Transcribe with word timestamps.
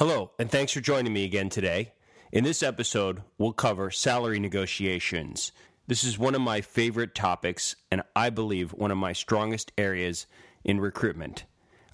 Hello, 0.00 0.30
and 0.38 0.50
thanks 0.50 0.72
for 0.72 0.80
joining 0.80 1.12
me 1.12 1.26
again 1.26 1.50
today. 1.50 1.92
In 2.32 2.42
this 2.42 2.62
episode, 2.62 3.22
we'll 3.36 3.52
cover 3.52 3.90
salary 3.90 4.40
negotiations. 4.40 5.52
This 5.88 6.04
is 6.04 6.18
one 6.18 6.34
of 6.34 6.40
my 6.40 6.62
favorite 6.62 7.14
topics, 7.14 7.76
and 7.90 8.00
I 8.16 8.30
believe 8.30 8.72
one 8.72 8.90
of 8.90 8.96
my 8.96 9.12
strongest 9.12 9.72
areas 9.76 10.26
in 10.64 10.80
recruitment. 10.80 11.44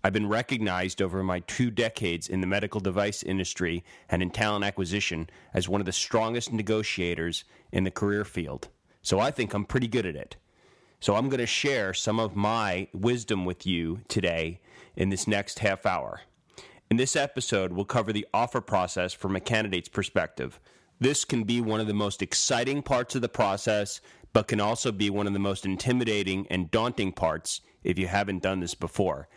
I've 0.05 0.13
been 0.13 0.29
recognized 0.29 1.03
over 1.03 1.25
my 1.25 1.41
two 1.41 1.69
decades 1.69 2.29
in 2.29 2.41
the 2.41 2.47
medical 2.47 2.79
device 2.79 3.25
industry 3.25 3.83
and 4.09 4.23
in 4.23 4.31
talent 4.31 4.65
acquisition 4.65 5.29
as 5.53 5.69
one 5.69 5.81
of 5.81 5.87
the 5.87 5.91
strongest 5.91 6.53
negotiators 6.53 7.43
in 7.73 7.83
the 7.83 7.91
career 7.91 8.25
field. 8.25 8.69
So 9.03 9.19
I 9.19 9.33
think 9.33 9.53
I'm 9.53 9.65
pretty 9.65 9.89
good 9.89 10.07
at 10.07 10.15
it. 10.15 10.37
So 11.01 11.17
I'm 11.17 11.29
going 11.29 11.41
to 11.41 11.47
share 11.47 11.93
some 11.93 12.21
of 12.21 12.37
my 12.37 12.87
wisdom 12.95 13.45
with 13.45 13.67
you 13.67 14.03
today 14.07 14.61
in 14.95 15.09
this 15.09 15.27
next 15.27 15.59
half 15.59 15.85
hour. 15.85 16.21
In 16.89 16.99
this 16.99 17.17
episode, 17.17 17.73
we'll 17.73 17.85
cover 17.85 18.13
the 18.13 18.29
offer 18.33 18.61
process 18.61 19.13
from 19.13 19.35
a 19.35 19.41
candidate's 19.41 19.89
perspective. 19.89 20.61
This 21.01 21.25
can 21.25 21.43
be 21.43 21.61
one 21.61 21.81
of 21.81 21.89
the 21.89 21.95
most 21.95 22.23
exciting 22.23 22.81
parts 22.81 23.17
of 23.17 23.23
the 23.23 23.29
process, 23.29 24.01
but 24.33 24.47
can 24.47 24.61
also 24.61 24.93
be 24.93 25.11
one 25.11 25.27
of 25.27 25.33
the 25.33 25.41
most 25.41 25.67
intimidating 25.67 26.47
and 26.49 26.71
daunting 26.71 27.11
parts 27.11 27.61
if 27.83 27.99
you 27.99 28.07
haven't 28.07 28.43
done 28.43 28.61
this 28.61 28.77
before. 28.77 29.29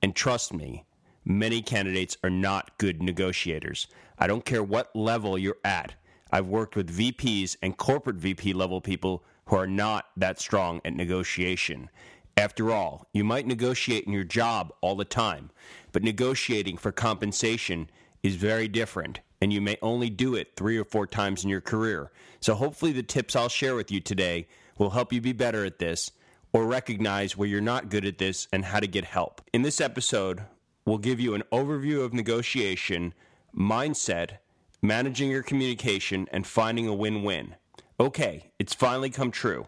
And 0.00 0.14
trust 0.14 0.54
me, 0.54 0.84
many 1.24 1.60
candidates 1.60 2.16
are 2.22 2.30
not 2.30 2.78
good 2.78 3.02
negotiators. 3.02 3.88
I 4.16 4.28
don't 4.28 4.44
care 4.44 4.62
what 4.62 4.94
level 4.94 5.36
you're 5.36 5.58
at. 5.64 5.94
I've 6.30 6.46
worked 6.46 6.76
with 6.76 6.96
VPs 6.96 7.56
and 7.62 7.76
corporate 7.76 8.16
VP 8.16 8.52
level 8.52 8.80
people 8.80 9.24
who 9.46 9.56
are 9.56 9.66
not 9.66 10.06
that 10.16 10.38
strong 10.38 10.80
at 10.84 10.94
negotiation. 10.94 11.90
After 12.36 12.70
all, 12.70 13.06
you 13.12 13.24
might 13.24 13.46
negotiate 13.46 14.04
in 14.04 14.12
your 14.12 14.24
job 14.24 14.72
all 14.80 14.96
the 14.96 15.04
time, 15.04 15.50
but 15.92 16.02
negotiating 16.02 16.78
for 16.78 16.90
compensation 16.90 17.90
is 18.22 18.36
very 18.36 18.68
different, 18.68 19.20
and 19.40 19.52
you 19.52 19.60
may 19.60 19.76
only 19.82 20.08
do 20.08 20.34
it 20.34 20.56
three 20.56 20.78
or 20.78 20.84
four 20.84 21.06
times 21.06 21.44
in 21.44 21.50
your 21.50 21.60
career. 21.60 22.10
So, 22.40 22.54
hopefully, 22.54 22.92
the 22.92 23.02
tips 23.02 23.36
I'll 23.36 23.48
share 23.50 23.74
with 23.74 23.90
you 23.90 24.00
today 24.00 24.48
will 24.78 24.90
help 24.90 25.12
you 25.12 25.20
be 25.20 25.32
better 25.32 25.64
at 25.64 25.78
this 25.78 26.10
or 26.52 26.66
recognize 26.66 27.36
where 27.36 27.48
you're 27.48 27.60
not 27.60 27.90
good 27.90 28.04
at 28.04 28.18
this 28.18 28.48
and 28.52 28.64
how 28.64 28.80
to 28.80 28.86
get 28.86 29.04
help. 29.04 29.42
In 29.52 29.62
this 29.62 29.80
episode, 29.80 30.42
we'll 30.84 30.98
give 30.98 31.20
you 31.20 31.34
an 31.34 31.44
overview 31.52 32.04
of 32.04 32.14
negotiation, 32.14 33.14
mindset, 33.54 34.38
managing 34.80 35.30
your 35.30 35.42
communication, 35.42 36.28
and 36.32 36.46
finding 36.46 36.88
a 36.88 36.94
win 36.94 37.22
win. 37.22 37.56
Okay, 38.00 38.52
it's 38.58 38.74
finally 38.74 39.10
come 39.10 39.30
true 39.30 39.66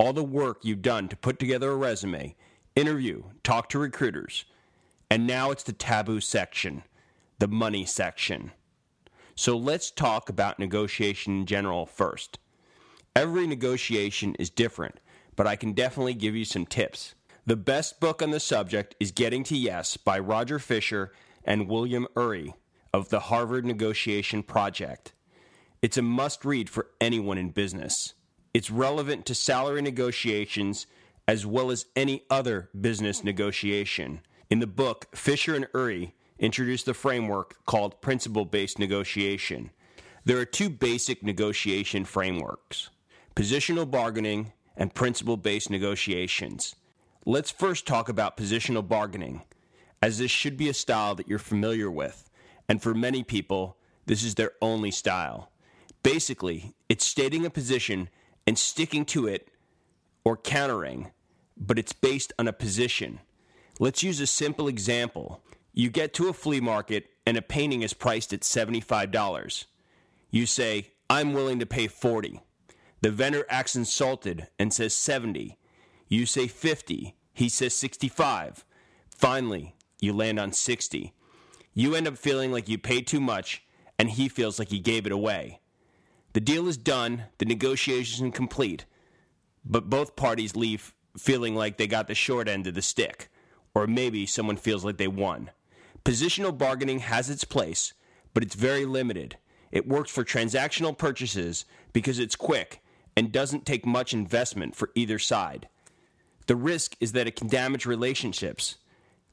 all 0.00 0.14
the 0.14 0.24
work 0.24 0.60
you've 0.62 0.80
done 0.80 1.08
to 1.08 1.16
put 1.16 1.38
together 1.38 1.72
a 1.72 1.76
resume, 1.76 2.34
interview, 2.74 3.22
talk 3.42 3.68
to 3.68 3.78
recruiters. 3.78 4.46
And 5.10 5.26
now 5.26 5.50
it's 5.50 5.62
the 5.62 5.74
taboo 5.74 6.22
section, 6.22 6.84
the 7.38 7.48
money 7.48 7.84
section. 7.84 8.52
So 9.34 9.58
let's 9.58 9.90
talk 9.90 10.30
about 10.30 10.58
negotiation 10.58 11.40
in 11.40 11.46
general 11.46 11.84
first. 11.84 12.38
Every 13.14 13.46
negotiation 13.46 14.34
is 14.36 14.48
different, 14.48 15.00
but 15.36 15.46
I 15.46 15.54
can 15.54 15.74
definitely 15.74 16.14
give 16.14 16.34
you 16.34 16.46
some 16.46 16.64
tips. 16.64 17.14
The 17.44 17.56
best 17.56 18.00
book 18.00 18.22
on 18.22 18.30
the 18.30 18.40
subject 18.40 18.94
is 18.98 19.12
Getting 19.12 19.44
to 19.44 19.56
Yes 19.56 19.98
by 19.98 20.18
Roger 20.18 20.58
Fisher 20.58 21.12
and 21.44 21.68
William 21.68 22.06
Ury 22.16 22.54
of 22.94 23.10
the 23.10 23.20
Harvard 23.20 23.66
Negotiation 23.66 24.44
Project. 24.44 25.12
It's 25.82 25.98
a 25.98 26.02
must 26.02 26.46
read 26.46 26.70
for 26.70 26.86
anyone 27.02 27.36
in 27.36 27.50
business. 27.50 28.14
It's 28.52 28.70
relevant 28.70 29.26
to 29.26 29.34
salary 29.34 29.82
negotiations 29.82 30.86
as 31.28 31.46
well 31.46 31.70
as 31.70 31.86
any 31.94 32.24
other 32.28 32.68
business 32.78 33.22
negotiation. 33.22 34.20
In 34.48 34.58
the 34.58 34.66
book, 34.66 35.06
Fisher 35.14 35.54
and 35.54 35.68
Ury 35.72 36.14
introduce 36.40 36.82
the 36.82 36.94
framework 36.94 37.64
called 37.66 38.00
principle 38.00 38.44
based 38.44 38.78
negotiation. 38.78 39.70
There 40.24 40.38
are 40.38 40.44
two 40.44 40.68
basic 40.68 41.22
negotiation 41.22 42.04
frameworks 42.04 42.90
positional 43.36 43.88
bargaining 43.88 44.52
and 44.76 44.92
principle 44.92 45.36
based 45.36 45.70
negotiations. 45.70 46.74
Let's 47.24 47.52
first 47.52 47.86
talk 47.86 48.08
about 48.08 48.36
positional 48.36 48.86
bargaining, 48.86 49.42
as 50.02 50.18
this 50.18 50.30
should 50.30 50.56
be 50.56 50.68
a 50.68 50.74
style 50.74 51.14
that 51.14 51.28
you're 51.28 51.38
familiar 51.38 51.90
with, 51.90 52.28
and 52.68 52.82
for 52.82 52.94
many 52.94 53.22
people, 53.22 53.76
this 54.06 54.24
is 54.24 54.34
their 54.34 54.52
only 54.60 54.90
style. 54.90 55.52
Basically, 56.02 56.74
it's 56.88 57.06
stating 57.06 57.46
a 57.46 57.50
position 57.50 58.08
and 58.46 58.58
sticking 58.58 59.04
to 59.06 59.26
it 59.26 59.48
or 60.24 60.36
countering, 60.36 61.10
but 61.56 61.78
it's 61.78 61.92
based 61.92 62.32
on 62.38 62.48
a 62.48 62.52
position. 62.52 63.20
Let's 63.78 64.02
use 64.02 64.20
a 64.20 64.26
simple 64.26 64.68
example. 64.68 65.42
You 65.72 65.90
get 65.90 66.12
to 66.14 66.28
a 66.28 66.32
flea 66.32 66.60
market 66.60 67.06
and 67.26 67.36
a 67.36 67.42
painting 67.42 67.82
is 67.82 67.94
priced 67.94 68.32
at 68.32 68.40
$75. 68.40 69.64
You 70.30 70.46
say, 70.46 70.88
I'm 71.08 71.32
willing 71.32 71.58
to 71.58 71.66
pay 71.66 71.86
40. 71.86 72.40
The 73.00 73.10
vendor 73.10 73.46
acts 73.48 73.76
insulted 73.76 74.48
and 74.58 74.72
says 74.72 74.94
70. 74.94 75.58
You 76.08 76.26
say 76.26 76.46
50. 76.48 77.16
He 77.32 77.48
says 77.48 77.74
65. 77.74 78.64
Finally, 79.08 79.74
you 80.00 80.12
land 80.12 80.38
on 80.38 80.52
60. 80.52 81.12
You 81.72 81.94
end 81.94 82.08
up 82.08 82.18
feeling 82.18 82.52
like 82.52 82.68
you 82.68 82.78
paid 82.78 83.06
too 83.06 83.20
much 83.20 83.62
and 83.98 84.10
he 84.10 84.28
feels 84.28 84.58
like 84.58 84.68
he 84.68 84.80
gave 84.80 85.06
it 85.06 85.12
away. 85.12 85.59
The 86.32 86.40
deal 86.40 86.68
is 86.68 86.76
done, 86.76 87.24
the 87.38 87.44
negotiation 87.44 88.30
complete, 88.30 88.84
but 89.64 89.90
both 89.90 90.16
parties 90.16 90.54
leave 90.54 90.94
feeling 91.18 91.56
like 91.56 91.76
they 91.76 91.86
got 91.86 92.06
the 92.06 92.14
short 92.14 92.48
end 92.48 92.66
of 92.66 92.74
the 92.74 92.82
stick, 92.82 93.28
or 93.74 93.86
maybe 93.86 94.26
someone 94.26 94.56
feels 94.56 94.84
like 94.84 94.96
they 94.96 95.08
won. 95.08 95.50
Positional 96.04 96.56
bargaining 96.56 97.00
has 97.00 97.28
its 97.28 97.44
place, 97.44 97.94
but 98.32 98.42
it's 98.42 98.54
very 98.54 98.84
limited. 98.84 99.36
It 99.72 99.88
works 99.88 100.10
for 100.10 100.24
transactional 100.24 100.96
purchases 100.96 101.64
because 101.92 102.18
it's 102.18 102.36
quick 102.36 102.80
and 103.16 103.32
doesn't 103.32 103.66
take 103.66 103.84
much 103.84 104.12
investment 104.12 104.76
for 104.76 104.90
either 104.94 105.18
side. 105.18 105.68
The 106.46 106.56
risk 106.56 106.96
is 107.00 107.12
that 107.12 107.26
it 107.26 107.36
can 107.36 107.48
damage 107.48 107.86
relationships, 107.86 108.76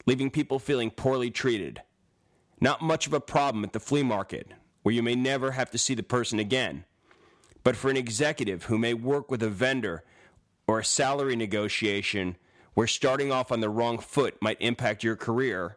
leaving 0.06 0.30
people 0.30 0.60
feeling 0.60 0.92
poorly 0.92 1.32
treated. 1.32 1.82
Not 2.60 2.82
much 2.82 3.08
of 3.08 3.14
a 3.14 3.22
problem 3.22 3.64
at 3.64 3.74
the 3.74 3.80
flea 3.80 4.04
market, 4.04 4.52
where 4.88 4.94
you 4.94 5.04
may 5.04 5.16
never 5.16 5.52
have 5.52 5.70
to 5.70 5.78
see 5.78 5.94
the 5.96 6.02
person 6.02 6.40
again. 6.40 6.86
But 7.62 7.76
for 7.76 7.90
an 7.90 7.98
executive 7.98 8.64
who 8.64 8.78
may 8.78 8.94
work 8.94 9.30
with 9.30 9.44
a 9.44 9.50
vendor 9.50 10.06
or 10.66 10.80
a 10.80 10.86
salary 10.86 11.36
negotiation 11.36 12.38
where 12.74 12.88
starting 12.88 13.30
off 13.30 13.52
on 13.52 13.60
the 13.60 13.68
wrong 13.68 14.00
foot 14.00 14.38
might 14.42 14.62
impact 14.62 15.04
your 15.04 15.18
career, 15.18 15.76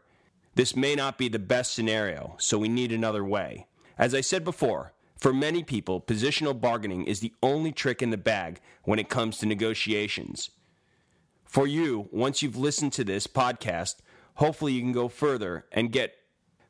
this 0.54 0.76
may 0.76 0.94
not 0.94 1.18
be 1.18 1.28
the 1.28 1.40
best 1.40 1.74
scenario, 1.74 2.36
so 2.38 2.56
we 2.56 2.68
need 2.68 2.92
another 2.92 3.24
way. 3.24 3.66
As 3.98 4.14
I 4.14 4.20
said 4.20 4.44
before, 4.44 4.92
for 5.18 5.34
many 5.34 5.64
people, 5.64 6.00
positional 6.00 6.60
bargaining 6.60 7.04
is 7.04 7.18
the 7.18 7.34
only 7.42 7.72
trick 7.72 8.02
in 8.02 8.10
the 8.10 8.16
bag 8.16 8.60
when 8.84 9.00
it 9.00 9.08
comes 9.08 9.38
to 9.38 9.46
negotiations. 9.46 10.50
For 11.44 11.66
you, 11.66 12.08
once 12.12 12.42
you've 12.42 12.56
listened 12.56 12.92
to 12.92 13.02
this 13.02 13.26
podcast, 13.26 13.96
hopefully 14.34 14.74
you 14.74 14.82
can 14.82 14.92
go 14.92 15.08
further 15.08 15.66
and 15.72 15.90
get 15.90 16.14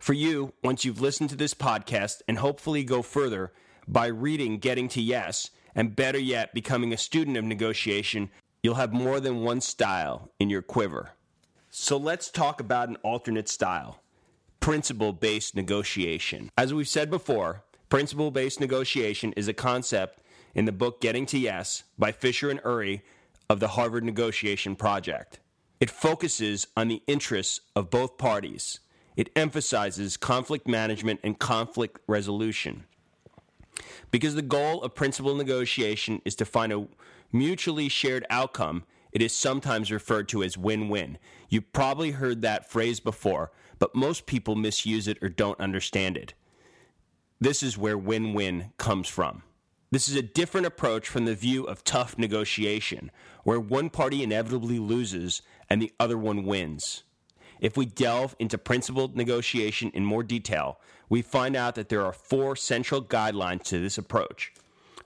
for 0.00 0.14
you, 0.14 0.54
once 0.64 0.84
you've 0.84 1.02
listened 1.02 1.28
to 1.28 1.36
this 1.36 1.52
podcast 1.52 2.22
and 2.26 2.38
hopefully 2.38 2.84
go 2.84 3.02
further 3.02 3.52
by 3.86 4.06
reading 4.06 4.56
Getting 4.56 4.88
to 4.88 5.02
Yes, 5.02 5.50
and 5.74 5.94
better 5.94 6.18
yet, 6.18 6.54
becoming 6.54 6.92
a 6.92 6.96
student 6.96 7.36
of 7.36 7.44
negotiation, 7.44 8.30
you'll 8.62 8.76
have 8.76 8.94
more 8.94 9.20
than 9.20 9.42
one 9.42 9.60
style 9.60 10.30
in 10.40 10.48
your 10.48 10.62
quiver. 10.62 11.10
So 11.68 11.98
let's 11.98 12.30
talk 12.30 12.60
about 12.60 12.88
an 12.88 12.96
alternate 13.02 13.48
style 13.48 14.00
principle 14.58 15.12
based 15.12 15.54
negotiation. 15.54 16.50
As 16.56 16.72
we've 16.72 16.88
said 16.88 17.10
before, 17.10 17.62
principle 17.90 18.30
based 18.30 18.58
negotiation 18.58 19.34
is 19.34 19.48
a 19.48 19.54
concept 19.54 20.22
in 20.54 20.64
the 20.64 20.72
book 20.72 21.02
Getting 21.02 21.26
to 21.26 21.38
Yes 21.38 21.84
by 21.98 22.10
Fisher 22.10 22.48
and 22.48 22.60
Ury 22.64 23.02
of 23.50 23.60
the 23.60 23.68
Harvard 23.68 24.04
Negotiation 24.04 24.76
Project. 24.76 25.40
It 25.78 25.90
focuses 25.90 26.66
on 26.74 26.88
the 26.88 27.02
interests 27.06 27.60
of 27.76 27.90
both 27.90 28.16
parties 28.16 28.80
it 29.20 29.28
emphasizes 29.36 30.16
conflict 30.16 30.66
management 30.66 31.20
and 31.22 31.38
conflict 31.38 31.98
resolution. 32.06 32.84
Because 34.10 34.34
the 34.34 34.40
goal 34.40 34.82
of 34.82 34.94
principle 34.94 35.34
negotiation 35.34 36.22
is 36.24 36.34
to 36.36 36.46
find 36.46 36.72
a 36.72 36.88
mutually 37.30 37.90
shared 37.90 38.24
outcome, 38.30 38.82
it 39.12 39.20
is 39.20 39.36
sometimes 39.36 39.92
referred 39.92 40.26
to 40.30 40.42
as 40.42 40.56
win 40.56 40.88
win. 40.88 41.18
You've 41.50 41.70
probably 41.74 42.12
heard 42.12 42.40
that 42.40 42.70
phrase 42.70 42.98
before, 42.98 43.52
but 43.78 43.94
most 43.94 44.24
people 44.24 44.56
misuse 44.56 45.06
it 45.06 45.18
or 45.20 45.28
don't 45.28 45.60
understand 45.60 46.16
it. 46.16 46.32
This 47.38 47.62
is 47.62 47.76
where 47.76 47.98
win 47.98 48.32
win 48.32 48.72
comes 48.78 49.06
from. 49.06 49.42
This 49.90 50.08
is 50.08 50.16
a 50.16 50.22
different 50.22 50.66
approach 50.66 51.06
from 51.06 51.26
the 51.26 51.34
view 51.34 51.64
of 51.64 51.84
tough 51.84 52.16
negotiation, 52.16 53.10
where 53.44 53.60
one 53.60 53.90
party 53.90 54.22
inevitably 54.22 54.78
loses 54.78 55.42
and 55.68 55.82
the 55.82 55.92
other 56.00 56.16
one 56.16 56.46
wins. 56.46 57.02
If 57.60 57.76
we 57.76 57.84
delve 57.84 58.34
into 58.38 58.56
principled 58.56 59.16
negotiation 59.16 59.90
in 59.94 60.04
more 60.04 60.22
detail, 60.22 60.80
we 61.08 61.22
find 61.22 61.54
out 61.54 61.74
that 61.74 61.90
there 61.90 62.04
are 62.04 62.12
four 62.12 62.56
central 62.56 63.02
guidelines 63.02 63.62
to 63.64 63.78
this 63.78 63.98
approach. 63.98 64.52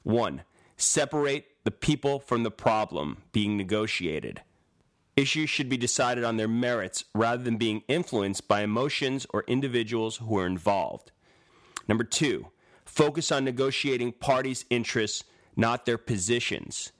One, 0.05 0.43
separate 0.77 1.47
the 1.65 1.71
people 1.71 2.21
from 2.21 2.45
the 2.45 2.51
problem 2.51 3.19
being 3.33 3.56
negotiated. 3.56 4.43
Issues 5.17 5.51
should 5.51 5.69
be 5.69 5.77
decided 5.77 6.25
on 6.25 6.37
their 6.37 6.49
merits 6.49 7.05
rather 7.15 7.43
than 7.43 7.56
being 7.56 7.83
influenced 7.89 8.49
by 8.49 8.62
emotions 8.62 9.27
or 9.31 9.45
individuals 9.47 10.17
who 10.17 10.39
are 10.39 10.47
involved. 10.47 11.12
Number 11.89 12.05
two, 12.05 12.49
focus 12.85 13.31
on 13.33 13.45
negotiating 13.45 14.12
parties' 14.12 14.65
interests, 14.71 15.25
not 15.56 15.87
their 15.87 15.99
positions. 15.99 16.93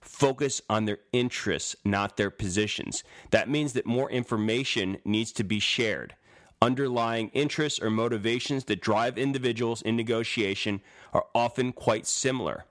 Focus 0.00 0.62
on 0.68 0.84
their 0.86 0.98
interests, 1.12 1.76
not 1.84 2.16
their 2.16 2.30
positions. 2.30 3.04
That 3.30 3.48
means 3.48 3.74
that 3.74 3.86
more 3.86 4.10
information 4.10 4.98
needs 5.04 5.32
to 5.32 5.44
be 5.44 5.60
shared. 5.60 6.14
Underlying 6.62 7.28
interests 7.30 7.80
or 7.80 7.90
motivations 7.90 8.64
that 8.64 8.82
drive 8.82 9.16
individuals 9.16 9.82
in 9.82 9.96
negotiation 9.96 10.80
are 11.12 11.26
often 11.34 11.72
quite 11.72 12.06
similar. 12.06 12.66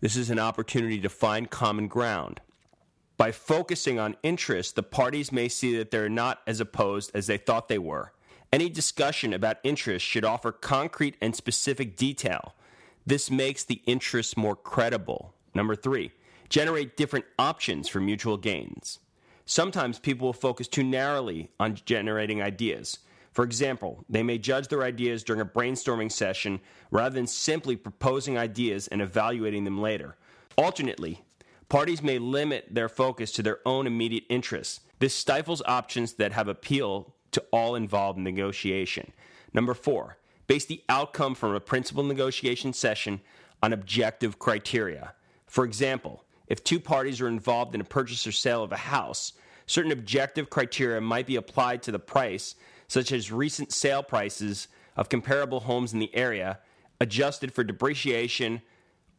This 0.00 0.16
is 0.16 0.30
an 0.30 0.38
opportunity 0.38 1.00
to 1.00 1.08
find 1.08 1.50
common 1.50 1.88
ground. 1.88 2.40
By 3.16 3.32
focusing 3.32 3.98
on 3.98 4.16
interests, 4.22 4.72
the 4.72 4.82
parties 4.82 5.30
may 5.30 5.48
see 5.48 5.76
that 5.76 5.90
they're 5.90 6.08
not 6.08 6.40
as 6.46 6.60
opposed 6.60 7.10
as 7.14 7.26
they 7.26 7.36
thought 7.36 7.68
they 7.68 7.78
were. 7.78 8.12
Any 8.52 8.68
discussion 8.68 9.32
about 9.32 9.58
interests 9.62 10.08
should 10.08 10.24
offer 10.24 10.52
concrete 10.52 11.16
and 11.20 11.34
specific 11.34 11.96
detail. 11.96 12.54
This 13.06 13.30
makes 13.30 13.64
the 13.64 13.82
interests 13.86 14.36
more 14.36 14.56
credible. 14.56 15.34
Number 15.54 15.76
three, 15.76 16.12
generate 16.54 16.96
different 16.96 17.24
options 17.36 17.88
for 17.88 17.98
mutual 17.98 18.36
gains. 18.36 19.00
Sometimes 19.44 19.98
people 19.98 20.26
will 20.26 20.32
focus 20.32 20.68
too 20.68 20.84
narrowly 20.84 21.50
on 21.58 21.74
generating 21.84 22.40
ideas. 22.40 23.00
For 23.32 23.44
example, 23.44 24.04
they 24.08 24.22
may 24.22 24.38
judge 24.38 24.68
their 24.68 24.84
ideas 24.84 25.24
during 25.24 25.40
a 25.40 25.44
brainstorming 25.44 26.12
session 26.12 26.60
rather 26.92 27.16
than 27.16 27.26
simply 27.26 27.74
proposing 27.74 28.38
ideas 28.38 28.86
and 28.86 29.02
evaluating 29.02 29.64
them 29.64 29.80
later. 29.80 30.16
Alternately, 30.56 31.24
Parties 31.68 32.02
may 32.02 32.18
limit 32.18 32.68
their 32.70 32.88
focus 32.88 33.32
to 33.32 33.42
their 33.42 33.58
own 33.66 33.86
immediate 33.88 34.24
interests. 34.28 34.80
This 35.00 35.14
stifles 35.14 35.62
options 35.66 36.12
that 36.14 36.32
have 36.32 36.46
appeal 36.46 37.14
to 37.32 37.42
all 37.52 37.74
involved 37.74 38.18
in 38.18 38.22
negotiation. 38.22 39.12
Number 39.52 39.74
four, 39.74 40.18
base 40.46 40.66
the 40.66 40.82
outcome 40.88 41.34
from 41.34 41.52
a 41.52 41.58
principal 41.58 42.04
negotiation 42.04 42.72
session 42.72 43.22
on 43.60 43.72
objective 43.72 44.38
criteria. 44.38 45.14
For 45.46 45.64
example, 45.64 46.23
if 46.46 46.62
two 46.62 46.80
parties 46.80 47.20
are 47.20 47.28
involved 47.28 47.74
in 47.74 47.80
a 47.80 47.84
purchase 47.84 48.26
or 48.26 48.32
sale 48.32 48.62
of 48.62 48.72
a 48.72 48.76
house, 48.76 49.32
certain 49.66 49.92
objective 49.92 50.50
criteria 50.50 51.00
might 51.00 51.26
be 51.26 51.36
applied 51.36 51.82
to 51.82 51.92
the 51.92 51.98
price, 51.98 52.54
such 52.88 53.12
as 53.12 53.32
recent 53.32 53.72
sale 53.72 54.02
prices 54.02 54.68
of 54.96 55.08
comparable 55.08 55.60
homes 55.60 55.92
in 55.92 55.98
the 55.98 56.14
area, 56.14 56.58
adjusted 57.00 57.52
for 57.52 57.64
depreciation, 57.64 58.62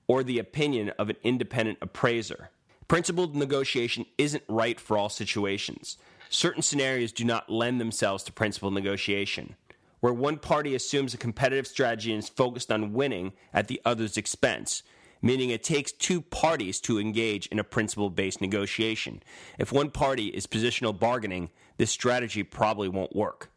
or 0.07 0.24
the 0.24 0.39
opinion 0.39 0.89
of 1.00 1.10
an 1.10 1.18
independent 1.24 1.80
appraiser. 1.81 2.50
Principled 2.88 3.36
negotiation 3.36 4.06
isn't 4.18 4.44
right 4.48 4.80
for 4.80 4.98
all 4.98 5.10
situations. 5.10 5.98
Certain 6.30 6.62
scenarios 6.62 7.12
do 7.12 7.24
not 7.24 7.50
lend 7.50 7.81
themselves 7.81 8.24
to 8.24 8.31
principled 8.31 8.74
negotiation, 8.74 9.56
where 10.00 10.13
one 10.13 10.38
party 10.38 10.75
assumes 10.75 11.13
a 11.13 11.18
competitive 11.18 11.66
strategy 11.66 12.13
and 12.13 12.21
is 12.21 12.30
focused 12.30 12.71
on 12.71 12.94
winning 12.94 13.33
at 13.54 13.68
the 13.68 13.81
other's 13.83 14.18
expense, 14.18 14.83
meaning 15.21 15.50
it 15.50 15.63
takes 15.63 15.91
two 15.91 16.21
parties 16.21 16.79
to 16.81 17.00
engage 17.00 17.47
in 17.47 17.59
a 17.59 17.63
principle 17.63 18.09
based 18.09 18.41
negotiation. 18.41 19.21
If 19.57 19.71
one 19.71 19.91
party 19.91 20.27
is 20.27 20.47
positional 20.47 20.97
bargaining, 20.97 21.50
this 21.77 21.91
strategy 21.91 22.44
probably 22.44 22.89
won't 22.89 23.15
work. 23.15 23.51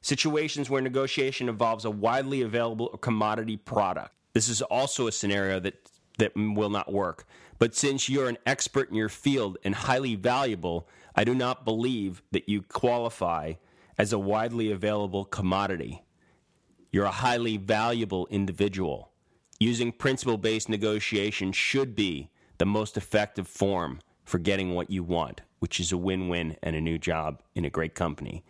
Situations 0.00 0.68
where 0.68 0.82
negotiation 0.82 1.48
involves 1.48 1.84
a 1.84 1.90
widely 1.90 2.42
available 2.42 2.88
commodity 2.88 3.56
product. 3.56 4.12
This 4.32 4.48
is 4.48 4.62
also 4.62 5.06
a 5.06 5.12
scenario 5.12 5.60
that 5.60 5.74
that 6.18 6.32
will 6.36 6.70
not 6.70 6.92
work. 6.92 7.26
But 7.58 7.74
since 7.74 8.08
you're 8.08 8.28
an 8.28 8.38
expert 8.46 8.90
in 8.90 8.96
your 8.96 9.08
field 9.08 9.58
and 9.64 9.74
highly 9.74 10.14
valuable, 10.14 10.88
I 11.14 11.24
do 11.24 11.34
not 11.34 11.64
believe 11.64 12.22
that 12.32 12.48
you 12.48 12.62
qualify 12.62 13.54
as 13.98 14.12
a 14.12 14.18
widely 14.18 14.72
available 14.72 15.24
commodity. 15.24 16.04
You're 16.90 17.04
a 17.04 17.10
highly 17.10 17.56
valuable 17.56 18.26
individual. 18.30 19.11
Using 19.60 19.92
principle 19.92 20.38
based 20.38 20.68
negotiation 20.68 21.52
should 21.52 21.94
be 21.94 22.30
the 22.58 22.66
most 22.66 22.96
effective 22.96 23.46
form 23.48 24.00
for 24.24 24.38
getting 24.38 24.74
what 24.74 24.90
you 24.90 25.02
want, 25.02 25.40
which 25.58 25.80
is 25.80 25.92
a 25.92 25.96
win 25.96 26.28
win 26.28 26.56
and 26.62 26.76
a 26.76 26.80
new 26.80 26.98
job 26.98 27.42
in 27.54 27.64
a 27.64 27.70
great 27.70 27.94
company. 27.94 28.44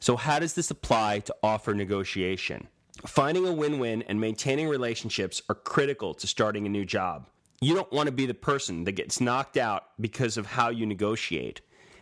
So, 0.00 0.16
how 0.16 0.38
does 0.38 0.54
this 0.54 0.70
apply 0.70 1.20
to 1.20 1.36
offer 1.42 1.74
negotiation? 1.74 2.68
Finding 3.06 3.46
a 3.46 3.52
win 3.52 3.78
win 3.78 4.02
and 4.02 4.20
maintaining 4.20 4.68
relationships 4.68 5.42
are 5.48 5.54
critical 5.54 6.14
to 6.14 6.26
starting 6.26 6.66
a 6.66 6.70
new 6.70 6.84
job. 6.84 7.26
You 7.60 7.74
don't 7.74 7.92
want 7.92 8.06
to 8.06 8.12
be 8.12 8.26
the 8.26 8.34
person 8.34 8.84
that 8.84 8.92
gets 8.92 9.20
knocked 9.20 9.56
out 9.56 9.84
because 10.00 10.36
of 10.36 10.46
how 10.46 10.70
you 10.70 10.86
negotiate. 10.86 11.60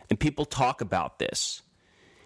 And 0.09 0.19
people 0.19 0.45
talk 0.45 0.81
about 0.81 1.19
this. 1.19 1.61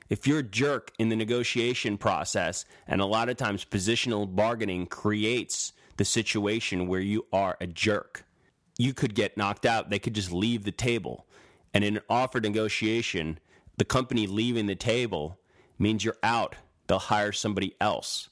If 0.10 0.26
you're 0.26 0.40
a 0.40 0.44
jerk 0.44 0.92
in 0.98 1.10
the 1.10 1.16
negotiation 1.16 1.98
process, 1.98 2.66
and 2.88 3.02
a 3.02 3.06
lot 3.06 3.30
of 3.30 3.38
times 3.38 3.66
positional 3.66 4.34
bargaining 4.34 4.86
creates 4.86 5.74
the 5.98 6.06
situation 6.06 6.88
where 6.88 7.00
you 7.00 7.26
are 7.34 7.58
a 7.60 7.68
jerk, 7.68 8.26
you 8.78 8.94
could 8.94 9.16
get 9.16 9.38
knocked 9.38 9.66
out. 9.66 9.90
They 9.90 10.00
could 10.00 10.16
just 10.16 10.32
leave 10.32 10.64
the 10.64 10.72
table. 10.72 11.26
And 11.74 11.84
in 11.84 11.98
an 11.98 12.04
offer 12.10 12.40
negotiation, 12.40 13.40
the 13.78 13.86
company 13.86 14.26
leaving 14.26 14.68
the 14.68 14.76
table 14.76 15.40
means 15.78 16.04
you're 16.04 16.18
out. 16.24 16.56
They'll 16.88 17.00
hire 17.00 17.32
somebody 17.32 17.76
else. 17.82 18.30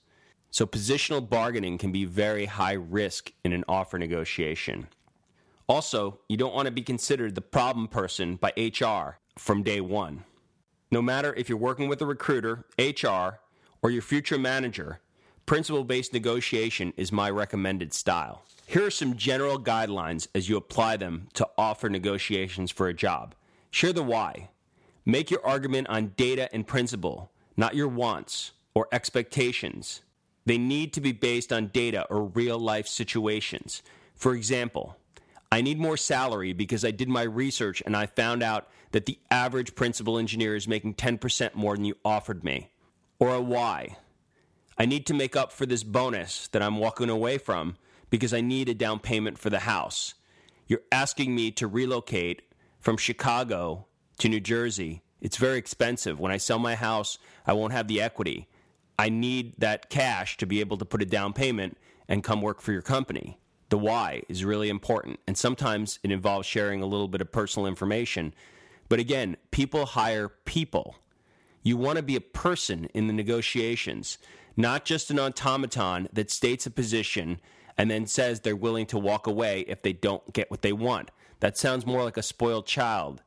So, 0.50 0.66
positional 0.66 1.28
bargaining 1.28 1.78
can 1.78 1.92
be 1.92 2.06
very 2.06 2.46
high 2.46 2.74
risk 2.74 3.34
in 3.44 3.52
an 3.52 3.66
offer 3.68 4.00
negotiation. 4.00 4.88
Also, 5.68 6.20
you 6.30 6.38
don't 6.38 6.56
want 6.56 6.68
to 6.68 6.72
be 6.72 6.82
considered 6.82 7.36
the 7.36 7.42
problem 7.42 7.88
person 7.88 8.38
by 8.38 8.54
HR 8.56 9.20
from 9.38 9.64
day 9.64 9.82
one. 9.82 10.24
No 10.92 11.02
matter 11.02 11.34
if 11.34 11.50
you're 11.50 11.58
working 11.58 11.90
with 11.90 12.02
a 12.02 12.06
recruiter, 12.06 12.66
HR, 12.80 13.40
or 13.82 13.92
your 13.92 14.02
future 14.02 14.38
manager, 14.38 15.02
principle 15.46 15.84
based 15.84 16.14
negotiation 16.14 16.94
is 16.98 17.12
my 17.12 17.30
recommended 17.30 17.94
style. 17.94 18.44
Here 18.68 18.86
are 18.86 18.92
some 18.92 19.16
general 19.16 19.60
guidelines 19.60 20.28
as 20.34 20.50
you 20.50 20.58
apply 20.58 20.98
them 20.98 21.28
to 21.34 21.48
offer 21.58 21.90
negotiations 21.90 22.72
for 22.72 22.88
a 22.88 22.94
job. 22.94 23.36
Share 23.70 23.94
the 23.94 24.04
why. 24.04 24.50
Make 25.06 25.30
your 25.30 25.46
argument 25.46 25.88
on 25.88 26.14
data 26.18 26.50
and 26.52 26.66
principle, 26.66 27.32
not 27.56 27.76
your 27.76 27.88
wants 27.88 28.54
or 28.74 28.88
expectations. 28.92 30.02
They 30.46 30.58
need 30.58 30.94
to 30.94 31.02
be 31.02 31.12
based 31.12 31.54
on 31.54 31.68
data 31.68 32.08
or 32.10 32.26
real 32.26 32.58
life 32.58 32.88
situations. 32.88 33.84
For 34.16 34.34
example, 34.34 34.98
I 35.52 35.62
need 35.62 35.80
more 35.80 35.98
salary 35.98 36.54
because 36.54 36.84
I 36.84 36.92
did 36.92 37.08
my 37.08 37.24
research 37.24 37.84
and 37.86 37.96
I 37.96 38.08
found 38.08 38.42
out 38.42 38.68
that 38.92 39.06
the 39.06 39.20
average 39.30 39.76
principal 39.76 40.18
engineer 40.18 40.56
is 40.56 40.68
making 40.68 40.96
10% 40.96 41.54
more 41.54 41.76
than 41.76 41.86
you 41.86 41.96
offered 42.04 42.44
me. 42.44 42.72
Or 43.20 43.34
a 43.36 43.42
why. 43.42 43.98
I 44.78 44.86
need 44.86 45.06
to 45.08 45.14
make 45.14 45.36
up 45.36 45.52
for 45.52 45.66
this 45.66 45.84
bonus 45.84 46.48
that 46.50 46.62
I'm 46.62 46.78
walking 46.78 47.10
away 47.10 47.38
from 47.38 47.78
because 48.10 48.34
I 48.34 48.42
need 48.42 48.68
a 48.68 48.74
down 48.74 49.00
payment 49.00 49.38
for 49.38 49.50
the 49.50 49.60
house. 49.60 50.16
You're 50.68 50.82
asking 50.92 51.34
me 51.34 51.52
to 51.52 51.68
relocate 51.68 52.42
from 52.80 52.98
Chicago 52.98 53.88
to 54.20 54.30
New 54.30 54.42
Jersey. 54.42 55.02
It's 55.22 55.38
very 55.38 55.58
expensive. 55.58 56.20
When 56.20 56.32
I 56.32 56.38
sell 56.38 56.60
my 56.60 56.76
house, 56.76 57.18
I 57.48 57.54
won't 57.54 57.74
have 57.74 57.88
the 57.88 58.02
equity. 58.02 58.48
I 59.00 59.10
need 59.10 59.54
that 59.60 59.90
cash 59.90 60.38
to 60.38 60.46
be 60.46 60.60
able 60.60 60.78
to 60.78 60.86
put 60.86 61.02
a 61.02 61.06
down 61.06 61.34
payment 61.34 61.78
and 62.08 62.24
come 62.24 62.42
work 62.42 62.62
for 62.62 62.72
your 62.72 62.82
company. 62.82 63.40
The 63.70 63.78
why 63.78 64.24
is 64.30 64.46
really 64.46 64.70
important. 64.70 65.20
And 65.26 65.38
sometimes 65.38 66.00
it 66.04 66.12
involves 66.12 66.48
sharing 66.48 66.82
a 66.82 66.86
little 66.86 67.08
bit 67.08 67.22
of 67.22 67.32
personal 67.32 67.68
information. 67.68 68.34
But 68.90 69.00
again, 69.00 69.38
people 69.52 69.86
hire 69.86 70.30
people. 70.30 70.96
You 71.66 71.78
want 71.78 71.98
to 71.98 72.04
be 72.04 72.16
a 72.16 72.22
person 72.22 72.86
in 72.94 73.08
the 73.08 73.14
negotiations, 73.14 74.20
not 74.56 74.86
just 74.86 75.10
an 75.10 75.18
automaton 75.18 76.08
that 76.14 76.30
states 76.30 76.68
a 76.68 76.72
position 76.72 77.42
and 77.76 77.90
then 77.90 78.06
says 78.06 78.40
they're 78.40 78.56
willing 78.56 78.86
to 78.86 79.00
walk 79.00 79.26
away 79.26 79.62
if 79.68 79.82
they 79.82 79.92
don't 79.92 80.32
get 80.32 80.52
what 80.52 80.62
they 80.62 80.72
want. 80.72 81.10
That 81.40 81.58
sounds 81.58 81.84
more 81.84 82.04
like 82.04 82.18
a 82.18 82.22
spoiled 82.22 82.68
child 82.68 83.24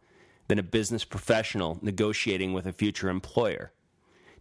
than 0.46 0.60
a 0.60 0.62
business 0.62 1.04
professional 1.04 1.80
negotiating 1.82 2.52
with 2.52 2.64
a 2.64 2.72
future 2.72 3.08
employer. 3.08 3.72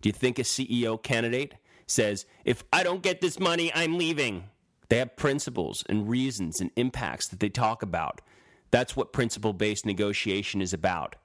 Do 0.01 0.09
you 0.09 0.13
think 0.13 0.37
a 0.37 0.43
CEO 0.43 1.01
candidate 1.01 1.55
says, 1.87 2.27
if 2.45 2.63
I 2.71 2.83
don't 2.83 3.01
get 3.01 3.19
this 3.19 3.39
money, 3.39 3.71
I'm 3.73 3.97
leaving? 3.97 4.43
They 4.89 4.99
have 4.99 5.15
principles 5.15 5.83
and 5.89 6.07
reasons 6.07 6.61
and 6.61 6.69
impacts 6.75 7.27
that 7.29 7.39
they 7.39 7.49
talk 7.49 7.81
about. 7.81 8.21
That's 8.69 8.95
what 8.95 9.11
principle 9.11 9.53
based 9.53 9.87
negotiation 9.87 10.61
is 10.61 10.71
about. 10.71 11.15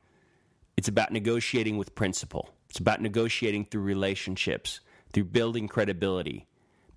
It's 0.76 0.88
about 0.88 1.12
negotiating 1.12 1.76
with 1.76 1.94
principle. 1.94 2.48
It's 2.72 2.80
about 2.80 3.02
negotiating 3.02 3.66
through 3.66 3.82
relationships, 3.82 4.80
through 5.12 5.24
building 5.24 5.68
credibility, 5.68 6.46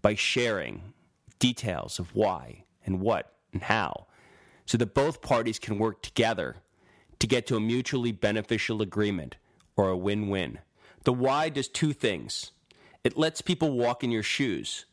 by 0.01 0.15
sharing 0.15 0.93
details 1.37 1.99
of 1.99 2.15
why 2.15 2.63
and 2.85 3.01
what 3.01 3.33
and 3.51 3.61
how, 3.61 4.07
so 4.65 4.77
that 4.77 4.93
both 4.93 5.21
parties 5.21 5.59
can 5.59 5.77
work 5.77 6.01
together 6.01 6.55
to 7.19 7.27
get 7.27 7.45
to 7.47 7.57
a 7.57 7.59
mutually 7.59 8.13
beneficial 8.13 8.81
agreement 8.81 9.35
or 9.75 9.89
a 9.89 9.97
win 9.97 10.29
win. 10.29 10.59
The 11.03 11.11
why 11.11 11.49
does 11.49 11.67
two 11.67 11.91
things 11.91 12.51
it 13.03 13.17
lets 13.17 13.41
people 13.41 13.71
walk 13.71 14.01
in 14.01 14.11
your 14.11 14.23
shoes. 14.23 14.85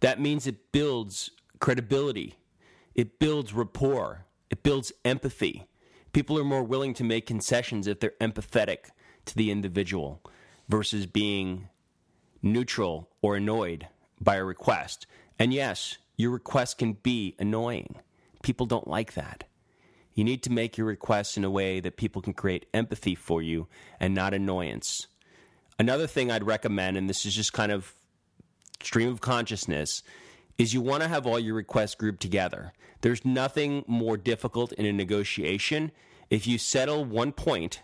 That 0.00 0.20
means 0.20 0.46
it 0.46 0.72
builds 0.72 1.30
credibility, 1.58 2.34
it 2.94 3.18
builds 3.18 3.54
rapport, 3.54 4.26
it 4.50 4.62
builds 4.62 4.92
empathy. 5.06 5.68
People 6.12 6.38
are 6.38 6.44
more 6.44 6.64
willing 6.64 6.92
to 6.92 7.02
make 7.02 7.24
concessions 7.24 7.86
if 7.86 7.98
they're 7.98 8.12
empathetic 8.20 8.90
to 9.28 9.36
the 9.36 9.50
individual 9.50 10.20
versus 10.68 11.06
being 11.06 11.68
neutral 12.42 13.08
or 13.22 13.36
annoyed 13.36 13.88
by 14.20 14.36
a 14.36 14.44
request. 14.44 15.06
And 15.38 15.52
yes, 15.52 15.98
your 16.16 16.30
request 16.30 16.78
can 16.78 16.94
be 16.94 17.36
annoying. 17.38 17.96
People 18.42 18.66
don't 18.66 18.88
like 18.88 19.14
that. 19.14 19.44
You 20.14 20.24
need 20.24 20.42
to 20.42 20.52
make 20.52 20.76
your 20.76 20.86
requests 20.86 21.36
in 21.36 21.44
a 21.44 21.50
way 21.50 21.78
that 21.80 21.96
people 21.96 22.20
can 22.20 22.34
create 22.34 22.66
empathy 22.74 23.14
for 23.14 23.40
you 23.40 23.68
and 24.00 24.14
not 24.14 24.34
annoyance. 24.34 25.06
Another 25.78 26.08
thing 26.08 26.30
I'd 26.30 26.44
recommend, 26.44 26.96
and 26.96 27.08
this 27.08 27.24
is 27.24 27.34
just 27.34 27.52
kind 27.52 27.70
of 27.70 27.94
stream 28.82 29.08
of 29.10 29.20
consciousness, 29.20 30.02
is 30.56 30.74
you 30.74 30.80
want 30.80 31.04
to 31.04 31.08
have 31.08 31.24
all 31.24 31.38
your 31.38 31.54
requests 31.54 31.94
grouped 31.94 32.20
together. 32.20 32.72
There's 33.00 33.24
nothing 33.24 33.84
more 33.86 34.16
difficult 34.16 34.72
in 34.72 34.86
a 34.86 34.92
negotiation 34.92 35.92
if 36.30 36.48
you 36.48 36.58
settle 36.58 37.04
one 37.04 37.30
point 37.30 37.80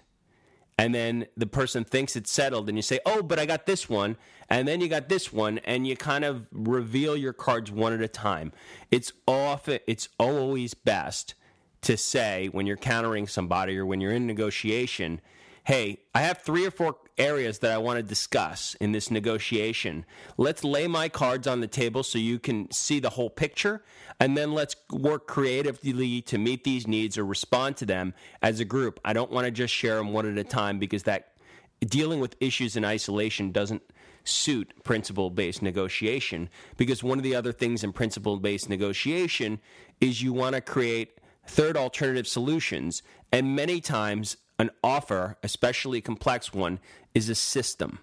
and 0.78 0.94
then 0.94 1.26
the 1.36 1.46
person 1.46 1.84
thinks 1.84 2.16
it's 2.16 2.30
settled 2.30 2.68
and 2.68 2.76
you 2.76 2.82
say, 2.82 3.00
"Oh, 3.06 3.22
but 3.22 3.38
I 3.38 3.46
got 3.46 3.66
this 3.66 3.88
one." 3.88 4.16
And 4.48 4.68
then 4.68 4.80
you 4.80 4.88
got 4.88 5.08
this 5.08 5.32
one 5.32 5.58
and 5.64 5.86
you 5.86 5.96
kind 5.96 6.24
of 6.24 6.46
reveal 6.52 7.16
your 7.16 7.32
cards 7.32 7.70
one 7.70 7.92
at 7.92 8.02
a 8.02 8.08
time. 8.08 8.52
It's 8.90 9.12
often 9.26 9.80
it's 9.86 10.08
always 10.18 10.74
best 10.74 11.34
to 11.82 11.96
say 11.96 12.48
when 12.48 12.66
you're 12.66 12.76
countering 12.76 13.26
somebody 13.26 13.78
or 13.78 13.86
when 13.86 14.00
you're 14.00 14.12
in 14.12 14.26
negotiation, 14.26 15.20
hey, 15.64 15.98
I 16.14 16.20
have 16.20 16.42
three 16.42 16.66
or 16.66 16.70
four 16.70 16.96
areas 17.16 17.60
that 17.60 17.70
I 17.70 17.78
want 17.78 17.96
to 17.96 18.02
discuss 18.02 18.74
in 18.80 18.92
this 18.92 19.10
negotiation. 19.10 20.04
Let's 20.36 20.62
lay 20.62 20.86
my 20.86 21.08
cards 21.08 21.46
on 21.46 21.60
the 21.60 21.66
table 21.66 22.02
so 22.02 22.18
you 22.18 22.38
can 22.38 22.70
see 22.70 23.00
the 23.00 23.10
whole 23.10 23.30
picture, 23.30 23.82
and 24.20 24.36
then 24.36 24.52
let's 24.52 24.76
work 24.90 25.26
creatively 25.26 26.20
to 26.22 26.38
meet 26.38 26.64
these 26.64 26.86
needs 26.86 27.16
or 27.16 27.24
respond 27.24 27.78
to 27.78 27.86
them 27.86 28.12
as 28.42 28.60
a 28.60 28.64
group. 28.64 29.00
I 29.04 29.14
don't 29.14 29.30
want 29.30 29.46
to 29.46 29.50
just 29.50 29.72
share 29.72 29.96
them 29.96 30.12
one 30.12 30.30
at 30.30 30.38
a 30.38 30.44
time 30.44 30.78
because 30.78 31.04
that 31.04 31.32
dealing 31.80 32.20
with 32.20 32.36
issues 32.40 32.76
in 32.76 32.84
isolation 32.84 33.50
doesn't 33.50 33.82
suit 34.24 34.72
principle 34.84 35.28
based 35.30 35.62
negotiation 35.62 36.48
because 36.78 37.02
one 37.02 37.18
of 37.18 37.24
the 37.24 37.34
other 37.34 37.52
things 37.52 37.84
in 37.84 37.92
principle 37.92 38.38
based 38.38 38.70
negotiation 38.70 39.60
is 40.00 40.22
you 40.22 40.32
want 40.32 40.54
to 40.54 40.60
create 40.60 41.20
third 41.46 41.76
alternative 41.76 42.26
solutions. 42.26 43.02
And 43.32 43.54
many 43.54 43.80
times, 43.80 44.36
an 44.58 44.70
offer, 44.82 45.36
especially 45.42 45.98
a 45.98 46.02
complex 46.02 46.52
one, 46.52 46.78
is 47.14 47.28
a 47.28 47.34
system. 47.34 47.98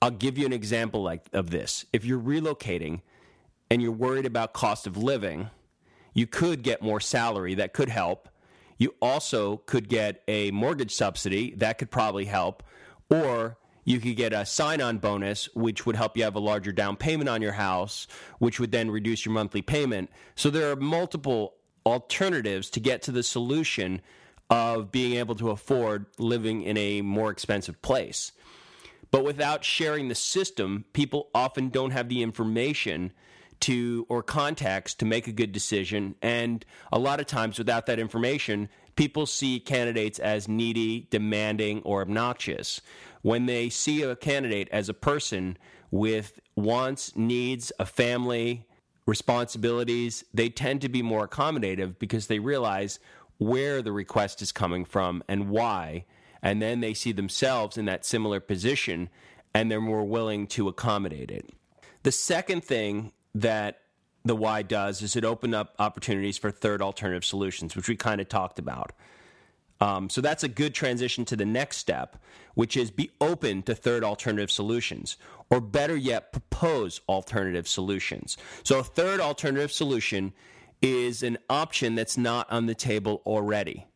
I'll 0.00 0.10
give 0.10 0.36
you 0.36 0.46
an 0.46 0.52
example 0.52 1.02
like 1.02 1.28
of 1.32 1.50
this. 1.50 1.84
If 1.92 2.04
you're 2.04 2.20
relocating 2.20 3.02
and 3.70 3.80
you're 3.80 3.92
worried 3.92 4.26
about 4.26 4.52
cost 4.52 4.86
of 4.86 4.96
living, 4.96 5.50
you 6.12 6.26
could 6.26 6.62
get 6.62 6.82
more 6.82 7.00
salary 7.00 7.54
that 7.54 7.72
could 7.72 7.88
help. 7.88 8.28
You 8.78 8.94
also 9.00 9.58
could 9.58 9.88
get 9.88 10.22
a 10.26 10.50
mortgage 10.50 10.92
subsidy 10.92 11.54
that 11.56 11.78
could 11.78 11.90
probably 11.90 12.24
help 12.24 12.62
or 13.08 13.58
you 13.84 14.00
could 14.00 14.16
get 14.16 14.32
a 14.32 14.44
sign-on 14.44 14.98
bonus 14.98 15.48
which 15.54 15.86
would 15.86 15.96
help 15.96 16.16
you 16.16 16.24
have 16.24 16.36
a 16.36 16.40
larger 16.40 16.72
down 16.72 16.96
payment 16.96 17.28
on 17.28 17.42
your 17.42 17.52
house, 17.52 18.06
which 18.38 18.58
would 18.60 18.72
then 18.72 18.90
reduce 18.90 19.24
your 19.24 19.32
monthly 19.32 19.62
payment. 19.62 20.10
So 20.34 20.50
there 20.50 20.70
are 20.70 20.76
multiple 20.76 21.54
alternatives 21.86 22.70
to 22.70 22.80
get 22.80 23.02
to 23.02 23.12
the 23.12 23.22
solution 23.22 24.00
of 24.52 24.92
being 24.92 25.14
able 25.14 25.34
to 25.34 25.48
afford 25.48 26.04
living 26.18 26.62
in 26.62 26.76
a 26.76 27.00
more 27.00 27.30
expensive 27.30 27.80
place. 27.80 28.32
But 29.10 29.24
without 29.24 29.64
sharing 29.64 30.08
the 30.08 30.14
system, 30.14 30.84
people 30.92 31.30
often 31.34 31.70
don't 31.70 31.92
have 31.92 32.10
the 32.10 32.22
information 32.22 33.12
to 33.60 34.04
or 34.10 34.22
context 34.22 34.98
to 34.98 35.06
make 35.06 35.26
a 35.26 35.32
good 35.32 35.52
decision. 35.52 36.16
And 36.20 36.66
a 36.92 36.98
lot 36.98 37.18
of 37.18 37.26
times, 37.26 37.56
without 37.56 37.86
that 37.86 37.98
information, 37.98 38.68
people 38.94 39.24
see 39.24 39.58
candidates 39.58 40.18
as 40.18 40.48
needy, 40.48 41.06
demanding, 41.10 41.80
or 41.82 42.02
obnoxious. 42.02 42.82
When 43.22 43.46
they 43.46 43.70
see 43.70 44.02
a 44.02 44.16
candidate 44.16 44.68
as 44.70 44.90
a 44.90 44.94
person 44.94 45.56
with 45.90 46.40
wants, 46.56 47.16
needs, 47.16 47.72
a 47.78 47.86
family, 47.86 48.66
responsibilities, 49.06 50.24
they 50.34 50.48
tend 50.50 50.82
to 50.82 50.88
be 50.90 51.00
more 51.00 51.26
accommodative 51.26 51.98
because 51.98 52.26
they 52.26 52.38
realize 52.38 52.98
where 53.42 53.82
the 53.82 53.92
request 53.92 54.42
is 54.42 54.52
coming 54.52 54.84
from 54.84 55.22
and 55.28 55.48
why. 55.48 56.04
And 56.42 56.60
then 56.60 56.80
they 56.80 56.94
see 56.94 57.12
themselves 57.12 57.76
in 57.76 57.84
that 57.86 58.04
similar 58.04 58.40
position 58.40 59.08
and 59.54 59.70
they're 59.70 59.80
more 59.80 60.04
willing 60.04 60.46
to 60.48 60.68
accommodate 60.68 61.30
it. 61.30 61.50
The 62.02 62.12
second 62.12 62.64
thing 62.64 63.12
that 63.34 63.80
the 64.24 64.36
why 64.36 64.62
does 64.62 65.02
is 65.02 65.16
it 65.16 65.24
opened 65.24 65.54
up 65.54 65.74
opportunities 65.78 66.38
for 66.38 66.50
third 66.50 66.80
alternative 66.80 67.24
solutions, 67.24 67.76
which 67.76 67.88
we 67.88 67.96
kind 67.96 68.20
of 68.20 68.28
talked 68.28 68.58
about. 68.58 68.92
Um, 69.80 70.08
so 70.08 70.20
that's 70.20 70.44
a 70.44 70.48
good 70.48 70.74
transition 70.74 71.24
to 71.24 71.36
the 71.36 71.44
next 71.44 71.78
step, 71.78 72.16
which 72.54 72.76
is 72.76 72.92
be 72.92 73.10
open 73.20 73.62
to 73.64 73.74
third 73.74 74.04
alternative 74.04 74.50
solutions, 74.50 75.16
or 75.50 75.60
better 75.60 75.96
yet, 75.96 76.30
propose 76.30 77.00
alternative 77.08 77.66
solutions. 77.66 78.36
So 78.62 78.78
a 78.78 78.84
third 78.84 79.20
alternative 79.20 79.72
solution 79.72 80.32
is 80.82 81.22
an 81.22 81.38
option 81.48 81.94
that's 81.94 82.18
not 82.18 82.50
on 82.50 82.66
the 82.66 82.74
table 82.74 83.22
already. 83.24 83.86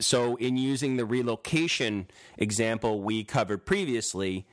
So, 0.00 0.36
in 0.36 0.56
using 0.56 0.96
the 0.96 1.04
relocation 1.04 2.08
example 2.38 3.02
we 3.02 3.24
covered 3.24 3.66
previously, 3.66 4.46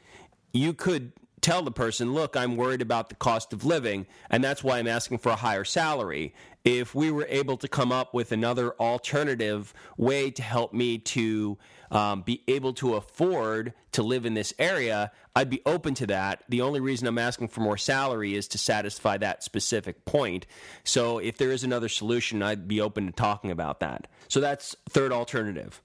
you 0.53 0.73
could 0.73 1.13
tell 1.41 1.63
the 1.63 1.71
person, 1.71 2.13
look, 2.13 2.37
I'm 2.37 2.55
worried 2.55 2.81
about 2.81 3.09
the 3.09 3.15
cost 3.15 3.51
of 3.53 3.65
living, 3.65 4.05
and 4.29 4.43
that's 4.43 4.63
why 4.63 4.77
I'm 4.77 4.87
asking 4.87 5.17
for 5.17 5.29
a 5.29 5.35
higher 5.35 5.63
salary. 5.63 6.33
If 6.63 6.93
we 6.93 7.09
were 7.11 7.25
able 7.27 7.57
to 7.57 7.67
come 7.67 7.91
up 7.91 8.13
with 8.13 8.31
another 8.31 8.73
alternative 8.79 9.73
way 9.97 10.29
to 10.31 10.43
help 10.43 10.73
me 10.73 10.99
to 10.99 11.57
um, 11.89 12.21
be 12.21 12.43
able 12.47 12.73
to 12.73 12.93
afford 12.95 13.73
to 13.93 14.03
live 14.03 14.25
in 14.25 14.35
this 14.35 14.53
area, 14.59 15.11
I'd 15.35 15.49
be 15.49 15.61
open 15.65 15.95
to 15.95 16.07
that. 16.07 16.43
The 16.47 16.61
only 16.61 16.79
reason 16.79 17.07
I'm 17.07 17.17
asking 17.17 17.49
for 17.49 17.61
more 17.61 17.77
salary 17.77 18.35
is 18.35 18.47
to 18.49 18.57
satisfy 18.57 19.17
that 19.17 19.43
specific 19.43 20.05
point. 20.05 20.45
So 20.83 21.17
if 21.17 21.37
there 21.37 21.51
is 21.51 21.63
another 21.63 21.89
solution, 21.89 22.43
I'd 22.43 22.67
be 22.67 22.79
open 22.79 23.07
to 23.07 23.11
talking 23.11 23.49
about 23.49 23.79
that. 23.79 24.07
So 24.27 24.39
that's 24.39 24.75
third 24.87 25.11
alternative. 25.11 25.81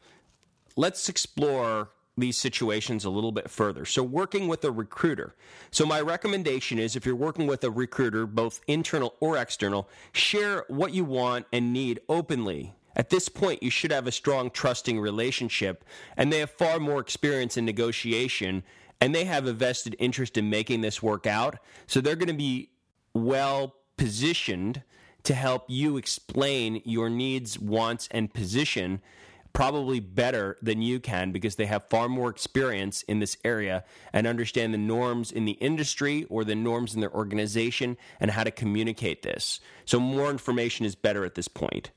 Let's 0.77 1.09
explore 1.09 1.89
these 2.17 2.39
situations 2.39 3.05
a 3.05 3.11
little 3.11 3.33
bit 3.33 3.51
further. 3.51 3.85
So, 3.85 4.03
working 4.03 4.49
with 4.49 4.65
a 4.65 4.71
recruiter. 4.71 5.35
So, 5.71 5.85
my 5.85 6.01
recommendation 6.01 6.79
is 6.79 6.97
if 6.97 7.05
you're 7.05 7.15
working 7.15 7.47
with 7.47 7.63
a 7.65 7.71
recruiter, 7.71 8.27
both 8.27 8.61
internal 8.67 9.15
or 9.21 9.37
external, 9.37 9.89
share 10.13 10.65
what 10.69 10.95
you 10.95 11.05
want 11.05 11.47
and 11.53 11.73
need 11.73 12.01
openly. 12.09 12.75
At 12.95 13.11
this 13.11 13.29
point, 13.29 13.63
you 13.63 13.69
should 13.69 13.93
have 13.93 14.07
a 14.07 14.13
strong, 14.13 14.51
trusting 14.51 14.99
relationship, 14.99 15.85
and 16.17 16.33
they 16.33 16.39
have 16.39 16.51
far 16.51 16.79
more 16.79 17.01
experience 17.01 17.59
in 17.59 17.67
negotiation, 17.67 18.63
and 19.01 19.15
they 19.15 19.25
have 19.25 19.47
a 19.47 19.53
vested 19.53 19.95
interest 19.99 20.39
in 20.39 20.49
making 20.49 20.81
this 20.81 21.03
work 21.03 21.27
out. 21.27 21.59
So, 21.87 22.01
they're 22.01 22.17
going 22.17 22.29
to 22.29 22.35
be 22.35 22.71
well 23.13 23.75
positioned 23.99 24.83
to 25.25 25.35
help 25.35 25.65
you 25.69 25.97
explain 25.97 26.81
your 26.85 27.11
needs, 27.11 27.59
wants, 27.59 28.09
and 28.13 28.33
position 28.33 29.03
probably 29.57 30.01
better 30.01 30.59
than 30.61 30.83
you 30.83 31.01
can 31.01 31.33
because 31.33 31.57
they 31.57 31.65
have 31.65 31.89
far 31.89 32.11
more 32.11 32.29
experience 32.29 33.01
in 33.05 33.21
this 33.21 33.39
area 33.43 33.83
and 34.13 34.27
understand 34.27 34.75
the 34.75 34.79
norms 34.79 35.33
in 35.33 35.47
the 35.47 35.53
industry 35.53 36.25
or 36.29 36.45
the 36.45 36.55
norms 36.55 36.95
in 36.95 37.01
their 37.01 37.15
organization 37.15 37.97
and 38.21 38.31
how 38.31 38.45
to 38.45 38.51
communicate 38.51 39.23
this. 39.23 39.59
So, 39.87 39.99
more 39.99 40.31
information 40.31 40.85
is 40.85 40.95
better 40.95 41.25
at 41.25 41.37
this 41.37 41.49
point. 41.49 41.91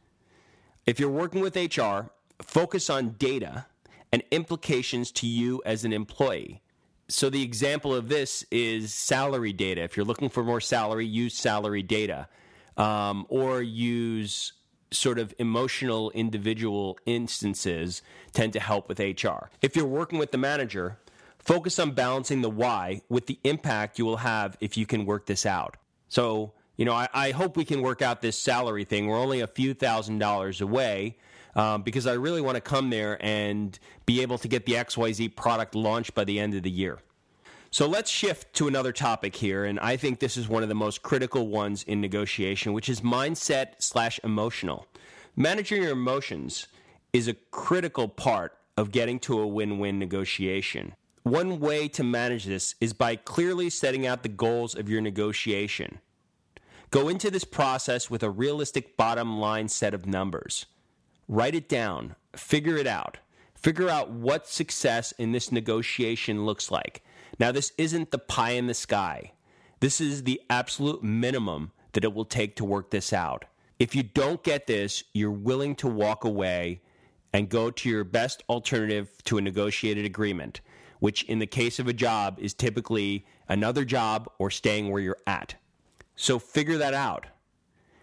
If 0.86 1.02
you're 1.02 1.10
working 1.10 1.42
with 1.42 1.58
HR, 1.58 2.12
focus 2.42 2.90
on 2.90 3.16
data 3.20 3.66
and 4.14 4.24
implications 4.32 5.12
to 5.12 5.28
you 5.28 5.62
as 5.66 5.84
an 5.84 5.92
employee. 5.92 6.62
So, 7.10 7.30
the 7.30 7.44
example 7.44 7.94
of 7.94 8.08
this 8.08 8.46
is 8.52 8.94
salary 8.94 9.52
data. 9.52 9.82
If 9.82 9.98
you're 9.98 10.06
looking 10.06 10.30
for 10.30 10.46
more 10.46 10.62
salary, 10.62 11.06
use 11.06 11.36
salary 11.36 11.84
data 11.84 12.30
um, 12.78 13.26
or 13.28 13.62
use 13.62 14.54
sort 14.92 15.20
of 15.20 15.34
emotional 15.38 16.12
individual 16.12 16.98
instances 17.06 18.02
tend 18.34 18.54
to 18.54 18.60
help 18.60 18.90
with 18.90 19.00
HR. 19.00 19.50
If 19.62 19.76
you're 19.76 19.86
working 19.86 20.20
with 20.20 20.32
the 20.32 20.38
manager, 20.38 20.98
focus 21.38 21.80
on 21.80 21.92
balancing 21.92 22.42
the 22.42 22.50
why 22.50 23.02
with 23.10 23.28
the 23.28 23.40
impact 23.44 24.00
you 24.00 24.06
will 24.06 24.18
have 24.18 24.58
if 24.60 24.78
you 24.78 24.86
can 24.86 25.06
work 25.06 25.26
this 25.26 25.46
out. 25.46 25.78
So, 26.08 26.54
you 26.78 26.86
know, 26.86 26.94
I, 26.94 27.08
I 27.14 27.32
hope 27.32 27.56
we 27.56 27.66
can 27.66 27.82
work 27.82 28.02
out 28.02 28.22
this 28.22 28.38
salary 28.38 28.84
thing. 28.84 29.08
We're 29.08 29.20
only 29.20 29.42
a 29.42 29.48
few 29.48 29.74
thousand 29.74 30.20
dollars 30.20 30.62
away. 30.62 31.18
Um, 31.56 31.82
because 31.82 32.06
I 32.06 32.14
really 32.14 32.42
want 32.42 32.56
to 32.56 32.62
come 32.62 32.92
there 32.92 33.18
and 33.26 33.78
be 34.06 34.22
able 34.22 34.38
to 34.38 34.48
get 34.48 34.68
the 34.68 34.74
XYZ 34.74 35.36
product 35.36 35.74
launched 35.74 36.14
by 36.14 36.24
the 36.24 36.40
end 36.40 36.54
of 36.54 36.62
the 36.62 36.70
year. 36.70 37.00
So 37.72 37.88
let's 37.88 38.10
shift 38.10 38.52
to 38.56 38.68
another 38.68 38.92
topic 38.92 39.36
here, 39.36 39.64
and 39.64 39.80
I 39.80 39.96
think 39.96 40.20
this 40.20 40.38
is 40.38 40.50
one 40.50 40.64
of 40.64 40.70
the 40.70 40.76
most 40.76 41.04
critical 41.04 41.48
ones 41.48 41.84
in 41.84 42.02
negotiation, 42.02 42.74
which 42.74 42.90
is 42.90 43.02
mindset 43.02 43.74
slash 43.78 44.20
emotional. 44.24 44.88
Managing 45.36 45.84
your 45.84 45.92
emotions 45.92 46.68
is 47.14 47.28
a 47.28 47.36
critical 47.52 48.08
part 48.08 48.58
of 48.76 48.92
getting 48.92 49.20
to 49.20 49.40
a 49.40 49.46
win 49.48 49.78
win 49.78 50.00
negotiation. 50.00 50.96
One 51.22 51.60
way 51.60 51.88
to 51.90 52.04
manage 52.04 52.46
this 52.46 52.74
is 52.82 52.94
by 52.94 53.16
clearly 53.16 53.70
setting 53.70 54.08
out 54.08 54.24
the 54.24 54.30
goals 54.30 54.74
of 54.74 54.90
your 54.90 55.02
negotiation. 55.02 56.00
Go 56.90 57.08
into 57.08 57.30
this 57.30 57.44
process 57.44 58.10
with 58.10 58.24
a 58.24 58.32
realistic 58.32 58.98
bottom 58.98 59.40
line 59.40 59.68
set 59.68 59.94
of 59.94 60.08
numbers. 60.08 60.66
write 61.28 61.54
it 61.54 61.70
down, 61.70 62.16
figure 62.36 62.78
it 62.78 62.88
out. 62.88 63.20
Figure 63.54 63.90
out 63.90 64.10
what 64.10 64.48
success 64.48 65.12
in 65.14 65.34
this 65.34 65.52
negotiation 65.52 66.46
looks 66.46 66.72
like. 66.72 67.04
Now, 67.40 67.52
this 67.52 67.72
isn't 67.78 68.12
the 68.12 68.20
pie 68.20 68.52
in 68.52 68.68
the 68.68 68.74
sky. 68.74 69.32
This 69.80 70.02
is 70.02 70.24
the 70.24 70.42
absolute 70.50 71.04
minimum 71.04 71.72
that 71.94 72.04
it 72.04 72.14
will 72.14 72.26
take 72.26 72.58
to 72.58 72.66
work 72.66 72.92
this 72.92 73.14
out. 73.14 73.46
If 73.80 73.96
you 73.96 74.04
don't 74.04 74.44
get 74.44 74.68
this, 74.68 75.04
you're 75.14 75.32
willing 75.32 75.76
to 75.78 75.88
walk 75.88 76.26
away 76.26 76.82
and 77.32 77.48
go 77.48 77.72
to 77.72 77.90
your 77.90 78.04
best 78.04 78.44
alternative 78.50 79.10
to 79.24 79.38
a 79.38 79.42
negotiated 79.42 80.06
agreement, 80.06 80.60
which 81.00 81.24
in 81.24 81.40
the 81.40 81.48
case 81.48 81.80
of 81.80 81.88
a 81.88 81.94
job 81.94 82.38
is 82.42 82.54
typically 82.54 83.26
another 83.48 83.86
job 83.86 84.30
or 84.38 84.52
staying 84.52 84.90
where 84.90 85.02
you're 85.02 85.18
at. 85.26 85.56
So 86.18 86.40
figure 86.40 86.78
that 86.78 86.94
out. 86.94 87.28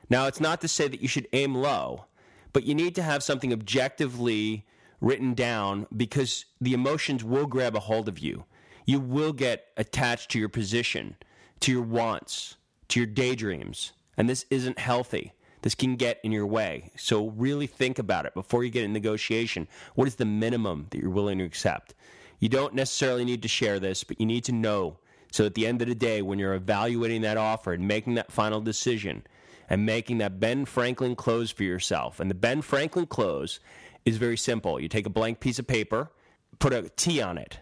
Now, 0.09 0.27
it's 0.27 0.41
not 0.41 0.61
to 0.63 0.69
say 0.69 0.89
that 0.89 1.03
you 1.03 1.09
should 1.09 1.29
aim 1.33 1.55
low, 1.55 2.07
but 2.53 2.65
you 2.65 2.75
need 2.75 2.95
to 2.95 3.03
have 3.03 3.23
something 3.23 3.53
objectively 3.53 4.65
written 5.01 5.35
down 5.35 5.87
because 5.95 6.47
the 6.61 6.73
emotions 6.73 7.23
will 7.23 7.47
grab 7.47 7.77
a 7.77 7.81
hold 7.81 8.09
of 8.09 8.19
you. 8.19 8.45
You 8.87 9.01
will 9.01 9.35
get 9.35 9.67
attached 9.77 10.31
to 10.31 10.39
your 10.39 10.49
position, 10.49 11.17
to 11.61 11.73
your 11.73 11.83
wants, 11.83 12.57
to 12.89 13.01
your 13.01 13.07
daydreams, 13.07 13.93
and 14.17 14.29
this 14.29 14.47
isn't 14.49 14.79
healthy. 14.79 15.35
This 15.61 15.75
can 15.75 15.97
get 15.97 16.21
in 16.23 16.33
your 16.33 16.47
way. 16.47 16.93
So 16.97 17.29
really 17.29 17.67
think 17.67 17.99
about 17.99 18.25
it 18.25 18.33
before 18.33 18.65
you 18.65 18.71
get 18.71 18.85
in 18.85 18.93
negotiation. 18.95 19.69
What 19.95 20.09
is 20.09 20.15
the 20.15 20.25
minimum 20.25 20.87
that 20.91 21.01
you're 21.01 21.11
willing 21.11 21.39
to 21.39 21.45
accept? 21.45 21.95
You 22.39 22.49
don't 22.49 22.75
necessarily 22.75 23.25
need 23.25 23.43
to 23.43 23.49
share 23.49 23.79
this, 23.79 24.05
but 24.05 24.19
you 24.19 24.27
need 24.27 24.45
to 24.45 24.53
know 24.53 24.99
so 25.37 25.45
at 25.45 25.55
the 25.55 25.67
end 25.67 25.83
of 25.83 25.89
the 25.89 25.95
day, 25.95 26.23
when 26.23 26.39
you're 26.39 26.55
evaluating 26.55 27.23
that 27.23 27.37
offer 27.37 27.73
and 27.73 27.87
making 27.87 28.15
that 28.15 28.33
final 28.33 28.61
decision 28.61 29.27
and 29.69 29.85
making 29.85 30.19
that 30.19 30.41
Ben 30.41 30.65
Franklin 30.65 31.17
close 31.17 31.51
for 31.51 31.63
yourself, 31.63 32.21
and 32.21 32.31
the 32.31 32.35
Ben 32.35 32.63
Franklin 32.63 33.07
close 33.07 33.61
is 34.05 34.17
very 34.17 34.39
simple. 34.39 34.81
You 34.81 34.89
take 34.89 35.07
a 35.07 35.11
blank 35.11 35.41
piece 35.41 35.59
of 35.59 35.67
paper, 35.67 36.11
put 36.59 36.73
a 36.73 36.89
T 36.97 37.21
on 37.21 37.37
it, 37.37 37.59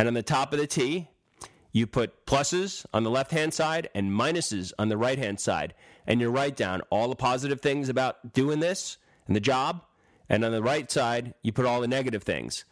and 0.00 0.08
on 0.08 0.14
the 0.14 0.22
top 0.22 0.54
of 0.54 0.58
the 0.58 0.66
T, 0.66 1.08
you 1.72 1.86
put 1.86 2.24
pluses 2.24 2.86
on 2.94 3.02
the 3.02 3.10
left 3.10 3.32
hand 3.32 3.52
side 3.52 3.90
and 3.94 4.10
minuses 4.10 4.72
on 4.78 4.88
the 4.88 4.96
right 4.96 5.18
hand 5.18 5.38
side. 5.38 5.74
And 6.06 6.22
you 6.22 6.30
write 6.30 6.56
down 6.56 6.80
all 6.88 7.10
the 7.10 7.14
positive 7.14 7.60
things 7.60 7.90
about 7.90 8.32
doing 8.32 8.60
this 8.60 8.96
and 9.26 9.36
the 9.36 9.40
job. 9.40 9.82
And 10.26 10.42
on 10.42 10.52
the 10.52 10.62
right 10.62 10.90
side, 10.90 11.34
you 11.42 11.52
put 11.52 11.66
all 11.66 11.82
the 11.82 11.86
negative 11.86 12.22
things. 12.22 12.64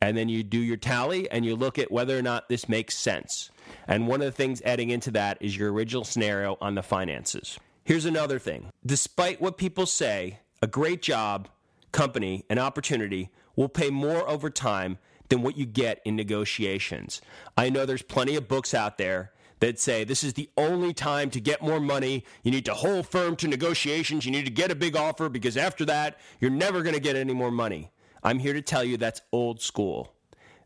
And 0.00 0.16
then 0.16 0.28
you 0.28 0.42
do 0.42 0.58
your 0.58 0.76
tally 0.76 1.30
and 1.30 1.46
you 1.46 1.54
look 1.54 1.78
at 1.78 1.92
whether 1.92 2.18
or 2.18 2.22
not 2.22 2.48
this 2.48 2.68
makes 2.68 2.98
sense. 2.98 3.52
And 3.86 4.08
one 4.08 4.20
of 4.20 4.26
the 4.26 4.32
things 4.32 4.60
adding 4.62 4.90
into 4.90 5.12
that 5.12 5.38
is 5.40 5.56
your 5.56 5.72
original 5.72 6.02
scenario 6.02 6.58
on 6.60 6.74
the 6.74 6.82
finances. 6.82 7.60
Here's 7.84 8.06
another 8.06 8.40
thing 8.40 8.72
despite 8.84 9.40
what 9.40 9.56
people 9.56 9.86
say, 9.86 10.40
a 10.60 10.66
great 10.66 11.00
job, 11.00 11.48
company, 11.92 12.44
and 12.50 12.58
opportunity 12.58 13.30
will 13.54 13.68
pay 13.68 13.88
more 13.88 14.28
over 14.28 14.50
time 14.50 14.98
than 15.28 15.42
what 15.42 15.56
you 15.56 15.66
get 15.66 16.00
in 16.04 16.16
negotiations. 16.16 17.20
I 17.56 17.70
know 17.70 17.84
there's 17.84 18.02
plenty 18.02 18.36
of 18.36 18.48
books 18.48 18.74
out 18.74 18.98
there 18.98 19.32
that 19.60 19.78
say 19.78 20.04
this 20.04 20.22
is 20.22 20.34
the 20.34 20.50
only 20.56 20.92
time 20.92 21.30
to 21.30 21.40
get 21.40 21.62
more 21.62 21.80
money. 21.80 22.24
You 22.42 22.50
need 22.50 22.66
to 22.66 22.74
hold 22.74 23.06
firm 23.06 23.36
to 23.36 23.48
negotiations. 23.48 24.24
You 24.24 24.32
need 24.32 24.44
to 24.44 24.50
get 24.50 24.70
a 24.70 24.76
big 24.76 24.96
offer 24.96 25.28
because 25.28 25.56
after 25.56 25.84
that, 25.86 26.18
you're 26.40 26.50
never 26.50 26.82
going 26.82 26.94
to 26.94 27.00
get 27.00 27.16
any 27.16 27.32
more 27.32 27.50
money. 27.50 27.90
I'm 28.22 28.38
here 28.38 28.52
to 28.52 28.62
tell 28.62 28.84
you 28.84 28.96
that's 28.96 29.22
old 29.32 29.60
school. 29.60 30.12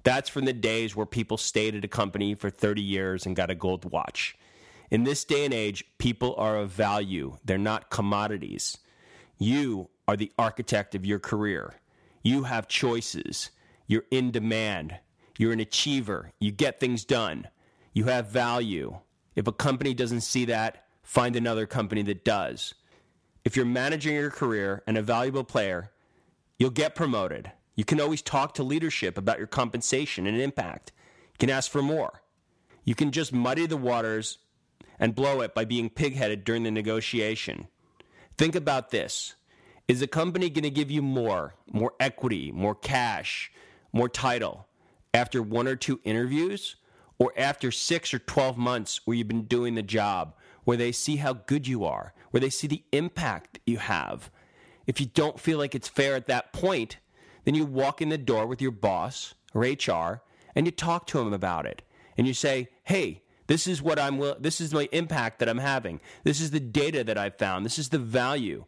That's 0.03 0.31
from 0.31 0.47
the 0.47 0.53
days 0.53 0.97
where 0.97 1.07
people 1.07 1.37
stayed 1.37 1.75
at 1.75 1.85
a 1.85 1.89
company 1.89 2.35
for 2.35 2.51
30 2.51 2.81
years 2.81 3.27
and 3.27 3.37
got 3.37 3.51
a 3.51 3.55
gold 3.55 3.91
watch. 3.91 4.37
In 4.91 5.05
this 5.05 5.25
day 5.25 5.45
and 5.45 5.55
age, 5.55 5.85
people 5.99 6.35
are 6.37 6.57
of 6.57 6.71
value, 6.71 7.37
they're 7.45 7.59
not 7.59 7.91
commodities. 7.91 8.79
You 9.39 9.89
are 10.09 10.17
the 10.17 10.33
architect 10.39 10.95
of 10.95 11.07
your 11.07 11.19
career. 11.19 11.75
You 12.23 12.43
have 12.45 12.67
choices. 12.67 13.51
You're 13.91 14.05
in 14.13 14.31
demand. 14.31 15.01
You're 15.37 15.53
an 15.53 15.59
achiever. 15.59 16.31
You 16.39 16.53
get 16.53 16.79
things 16.79 17.05
done. 17.05 17.49
You 17.93 18.05
have 18.05 18.29
value. 18.29 19.01
If 19.35 19.49
a 19.49 19.53
company 19.53 19.95
doesn't 19.95 20.21
see 20.21 20.45
that, 20.45 20.85
find 21.03 21.35
another 21.35 21.67
company 21.67 22.03
that 22.03 22.25
does. 22.25 22.75
If 23.45 23.57
you're 23.57 23.67
managing 23.67 24.15
your 24.15 24.31
career 24.31 24.85
and 24.87 24.97
a 24.97 25.03
valuable 25.03 25.43
player, 25.43 25.91
you'll 26.57 26.71
get 26.71 26.95
promoted. 26.95 27.51
You 27.75 27.85
can 27.85 28.01
always 28.01 28.23
talk 28.23 28.55
to 28.55 28.63
leadership 28.63 29.19
about 29.19 29.39
your 29.39 29.49
compensation 29.49 30.25
and 30.25 30.41
impact. 30.41 30.93
You 31.33 31.39
can 31.41 31.51
ask 31.51 31.69
for 31.69 31.83
more. 31.83 32.23
You 32.85 32.95
can 32.95 33.11
just 33.11 33.33
muddy 33.33 33.67
the 33.67 33.77
waters 33.77 34.39
and 35.01 35.17
blow 35.17 35.41
it 35.41 35.53
by 35.53 35.65
being 35.65 35.91
pigheaded 35.91 36.45
during 36.45 36.63
the 36.63 36.71
negotiation. 36.71 37.67
Think 38.39 38.55
about 38.55 38.91
this. 38.91 39.35
Is 39.89 39.99
the 39.99 40.07
company 40.07 40.49
going 40.49 40.63
to 40.63 40.71
give 40.71 40.93
you 40.93 41.03
more, 41.03 41.57
more 41.73 41.95
equity, 41.99 42.53
more 42.53 42.77
cash, 42.77 43.51
more 43.93 44.09
title 44.09 44.67
after 45.13 45.43
one 45.43 45.67
or 45.67 45.77
two 45.77 46.01
interviews 46.05 46.77
or 47.19 47.33
after 47.37 47.71
six 47.71 48.15
or 48.15 48.19
12 48.19 48.57
months 48.57 49.01
where 49.05 49.17
you've 49.17 49.29
been 49.29 49.45
doing 49.45 49.75
the 49.75 49.83
job, 49.83 50.35
where 50.65 50.77
they 50.77 50.93
see 50.93 51.17
how 51.17 51.35
good 51.35 51.67
you 51.67 51.85
are, 51.85 52.15
where 52.31 52.41
they 52.41 52.51
see 52.51 52.67
the 52.67 52.83
impact 52.93 53.59
you 53.67 53.79
have. 53.79 54.31
If 54.87 55.01
you 55.01 55.07
don't 55.07 55.39
feel 55.39 55.59
like 55.59 55.75
it's 55.75 55.89
fair 55.89 56.17
at 56.17 56.27
that 56.29 56.53
point, 56.53 56.99
then 57.45 57.55
you 57.55 57.65
walk 57.65 58.01
in 58.01 58.09
the 58.09 58.19
door 58.19 58.47
with 58.47 58.63
your 58.63 58.71
boss 58.71 59.35
or 59.55 59.63
HR 59.63 60.23
and 60.55 60.67
you 60.67 60.73
talk 60.73 61.07
to 61.09 61.19
them 61.19 61.33
about 61.33 61.67
it. 61.67 61.83
And 62.17 62.27
you 62.27 62.35
say, 62.35 62.69
hey, 62.85 63.23
this 63.47 63.67
is 63.67 63.83
what 63.83 63.99
I'm, 63.99 64.21
this 64.39 64.61
is 64.61 64.73
my 64.73 64.89
impact 64.93 65.39
that 65.41 65.49
I'm 65.49 65.59
having. 65.59 66.01
This 66.25 66.41
is 66.41 66.51
the 66.51 66.61
data 66.61 67.05
that 67.05 67.19
I've 67.19 67.37
found. 67.37 67.67
This 67.67 67.79
is 67.79 67.89
the 67.89 67.99
value 67.99 68.65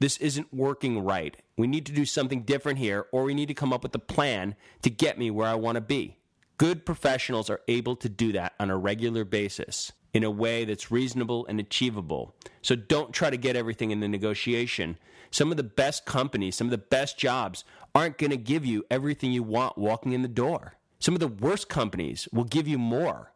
this 0.00 0.16
isn't 0.18 0.52
working 0.52 1.02
right. 1.04 1.36
We 1.56 1.66
need 1.66 1.86
to 1.86 1.92
do 1.92 2.04
something 2.04 2.42
different 2.42 2.78
here, 2.78 3.06
or 3.12 3.24
we 3.24 3.34
need 3.34 3.48
to 3.48 3.54
come 3.54 3.72
up 3.72 3.82
with 3.82 3.94
a 3.94 4.00
plan 4.00 4.54
to 4.82 4.90
get 4.90 5.18
me 5.18 5.30
where 5.30 5.48
I 5.48 5.54
want 5.54 5.76
to 5.76 5.80
be. 5.80 6.18
Good 6.56 6.84
professionals 6.86 7.50
are 7.50 7.60
able 7.68 7.96
to 7.96 8.08
do 8.08 8.32
that 8.32 8.54
on 8.58 8.70
a 8.70 8.76
regular 8.76 9.24
basis 9.24 9.92
in 10.14 10.24
a 10.24 10.30
way 10.30 10.64
that's 10.64 10.90
reasonable 10.90 11.46
and 11.46 11.60
achievable. 11.60 12.34
So 12.62 12.74
don't 12.74 13.12
try 13.12 13.30
to 13.30 13.36
get 13.36 13.56
everything 13.56 13.90
in 13.90 14.00
the 14.00 14.08
negotiation. 14.08 14.98
Some 15.30 15.50
of 15.50 15.56
the 15.56 15.62
best 15.62 16.06
companies, 16.06 16.56
some 16.56 16.66
of 16.66 16.70
the 16.70 16.78
best 16.78 17.18
jobs 17.18 17.64
aren't 17.94 18.18
going 18.18 18.30
to 18.30 18.36
give 18.36 18.64
you 18.64 18.84
everything 18.90 19.32
you 19.32 19.42
want 19.42 19.78
walking 19.78 20.12
in 20.12 20.22
the 20.22 20.28
door. 20.28 20.74
Some 20.98 21.14
of 21.14 21.20
the 21.20 21.28
worst 21.28 21.68
companies 21.68 22.28
will 22.32 22.44
give 22.44 22.66
you 22.66 22.78
more 22.78 23.32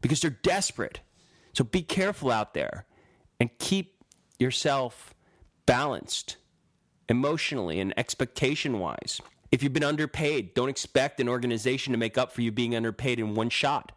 because 0.00 0.20
they're 0.20 0.30
desperate. 0.30 1.00
So 1.52 1.64
be 1.64 1.82
careful 1.82 2.30
out 2.30 2.54
there 2.54 2.86
and 3.40 3.50
keep 3.58 4.04
yourself 4.38 5.14
balanced 5.70 6.36
emotionally 7.08 7.78
and 7.78 7.94
expectation 7.96 8.80
wise. 8.80 9.20
If 9.52 9.62
you've 9.62 9.72
been 9.72 9.84
underpaid, 9.84 10.52
don't 10.52 10.68
expect 10.68 11.20
an 11.20 11.28
organization 11.28 11.92
to 11.92 11.96
make 11.96 12.18
up 12.18 12.32
for 12.32 12.42
you 12.42 12.50
being 12.50 12.74
underpaid 12.74 13.20
in 13.20 13.36
one 13.36 13.50
shot. 13.50 13.92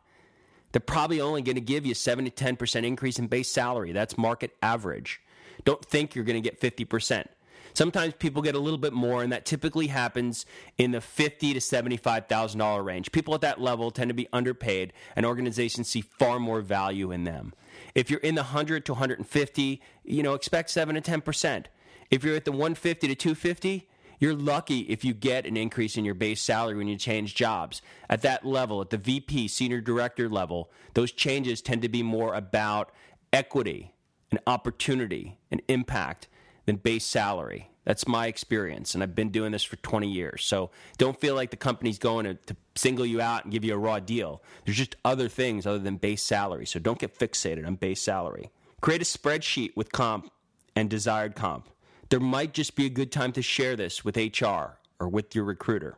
They're 0.71 0.79
probably 0.79 1.19
only 1.19 1.41
going 1.41 1.55
to 1.55 1.61
give 1.61 1.83
you 1.83 1.95
7 1.95 2.25
to 2.25 2.29
10% 2.29 2.83
increase 2.85 3.17
in 3.17 3.25
base 3.25 3.49
salary. 3.49 3.91
That's 3.91 4.19
market 4.19 4.51
average. 4.61 5.19
Don't 5.65 5.83
think 5.83 6.13
you're 6.13 6.25
going 6.25 6.41
to 6.41 6.47
get 6.47 6.61
50%. 6.61 7.25
Sometimes 7.73 8.13
people 8.19 8.43
get 8.43 8.53
a 8.53 8.59
little 8.59 8.77
bit 8.77 8.93
more, 8.93 9.23
and 9.23 9.31
that 9.31 9.47
typically 9.47 9.87
happens 9.87 10.45
in 10.77 10.91
the 10.91 11.01
fifty 11.01 11.55
to 11.55 11.61
seventy-five 11.61 12.27
thousand 12.27 12.59
dollar 12.59 12.83
range. 12.83 13.11
People 13.11 13.33
at 13.33 13.41
that 13.41 13.59
level 13.59 13.89
tend 13.89 14.09
to 14.09 14.13
be 14.13 14.27
underpaid, 14.31 14.93
and 15.15 15.25
organizations 15.25 15.89
see 15.89 16.01
far 16.01 16.39
more 16.39 16.61
value 16.61 17.11
in 17.11 17.23
them. 17.23 17.51
If 17.95 18.09
you're 18.09 18.19
in 18.19 18.35
the 18.35 18.41
100 18.41 18.85
to 18.85 18.93
150, 18.93 19.81
you 20.03 20.23
know, 20.23 20.33
expect 20.33 20.69
7 20.69 20.95
to 20.95 21.01
10%. 21.01 21.65
If 22.09 22.23
you're 22.23 22.35
at 22.35 22.45
the 22.45 22.51
150 22.51 23.07
to 23.07 23.15
250, 23.15 23.89
you're 24.19 24.33
lucky 24.33 24.81
if 24.81 25.03
you 25.03 25.13
get 25.13 25.45
an 25.45 25.57
increase 25.57 25.97
in 25.97 26.05
your 26.05 26.13
base 26.13 26.41
salary 26.41 26.75
when 26.75 26.87
you 26.87 26.95
change 26.95 27.35
jobs. 27.35 27.81
At 28.09 28.21
that 28.21 28.45
level, 28.45 28.81
at 28.81 28.89
the 28.89 28.97
VP, 28.97 29.47
senior 29.47 29.81
director 29.81 30.29
level, 30.29 30.71
those 30.93 31.11
changes 31.11 31.61
tend 31.61 31.81
to 31.81 31.89
be 31.89 32.03
more 32.03 32.33
about 32.33 32.91
equity 33.31 33.93
and 34.31 34.39
opportunity 34.47 35.39
and 35.51 35.61
impact 35.67 36.27
than 36.65 36.77
base 36.77 37.05
salary. 37.05 37.69
That's 37.85 38.07
my 38.07 38.27
experience, 38.27 38.93
and 38.93 39.03
I've 39.03 39.15
been 39.15 39.29
doing 39.29 39.51
this 39.51 39.63
for 39.63 39.75
20 39.77 40.09
years. 40.09 40.45
So 40.45 40.71
don't 40.97 41.19
feel 41.19 41.35
like 41.35 41.49
the 41.49 41.57
company's 41.57 41.99
going 41.99 42.25
to, 42.25 42.35
to, 42.35 42.55
single 42.75 43.05
you 43.05 43.21
out 43.21 43.43
and 43.43 43.51
give 43.51 43.63
you 43.65 43.73
a 43.73 43.77
raw 43.77 43.99
deal. 43.99 44.41
There's 44.65 44.77
just 44.77 44.95
other 45.03 45.27
things 45.27 45.67
other 45.67 45.79
than 45.79 45.97
base 45.97 46.23
salary. 46.23 46.65
So 46.65 46.79
don't 46.79 46.97
get 46.97 47.17
fixated 47.17 47.67
on 47.67 47.75
base 47.75 48.01
salary. 48.01 48.51
Create 48.81 49.01
a 49.01 49.05
spreadsheet 49.05 49.75
with 49.75 49.91
comp 49.91 50.31
and 50.75 50.89
desired 50.89 51.35
comp. 51.35 51.69
There 52.09 52.19
might 52.19 52.53
just 52.53 52.75
be 52.75 52.85
a 52.85 52.89
good 52.89 53.11
time 53.11 53.31
to 53.33 53.41
share 53.41 53.75
this 53.75 54.03
with 54.03 54.17
HR 54.17 54.77
or 54.99 55.07
with 55.07 55.35
your 55.35 55.43
recruiter. 55.43 55.97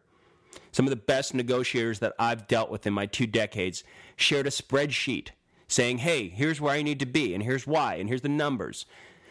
Some 0.71 0.85
of 0.85 0.89
the 0.89 0.95
best 0.95 1.33
negotiators 1.33 1.99
that 1.99 2.13
I've 2.19 2.47
dealt 2.47 2.69
with 2.69 2.85
in 2.87 2.93
my 2.93 3.05
two 3.05 3.27
decades 3.27 3.83
shared 4.15 4.47
a 4.47 4.51
spreadsheet 4.51 5.29
saying, 5.67 5.99
hey, 5.99 6.29
here's 6.29 6.61
where 6.61 6.73
I 6.73 6.81
need 6.81 6.99
to 6.99 7.05
be, 7.05 7.33
and 7.33 7.43
here's 7.43 7.65
why, 7.65 7.95
and 7.95 8.07
here's 8.09 8.21
the 8.21 8.29
numbers. 8.29 8.85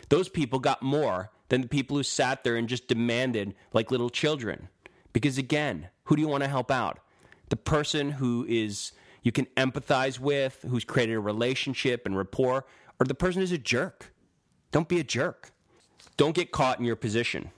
Those 0.09 0.29
people 0.29 0.59
got 0.59 0.83
more 0.83 1.31
than 1.49 1.63
the 1.63 1.69
people 1.69 1.97
who 1.97 2.03
sat 2.03 2.45
there 2.45 2.57
and 2.57 2.69
just 2.69 2.89
demanded 2.89 3.55
like 3.73 3.91
little 3.91 4.11
children. 4.11 4.69
Because 5.13 5.39
again, 5.39 5.89
who 6.05 6.17
do 6.17 6.23
you 6.23 6.29
want 6.29 6.43
to 6.43 6.49
help 6.49 6.71
out? 6.71 6.99
The 7.51 7.57
person 7.57 8.11
who 8.11 8.47
is 8.49 8.93
you 9.23 9.33
can 9.33 9.47
empathize 9.57 10.19
with, 10.19 10.65
who's 10.69 10.85
created 10.85 11.15
a 11.15 11.21
relationship 11.21 12.07
and 12.07 12.17
rapport, 12.17 12.67
or 12.99 13.07
the 13.07 13.15
person 13.15 13.41
who's 13.41 13.53
a 13.53 13.59
jerk. 13.59 14.13
Don't 14.71 14.89
be 14.89 15.01
a 15.01 15.05
jerk. 15.05 15.51
Don't 16.17 16.35
get 16.35 16.51
caught 16.51 16.79
in 16.79 16.85
your 16.85 16.97
position. 16.97 17.51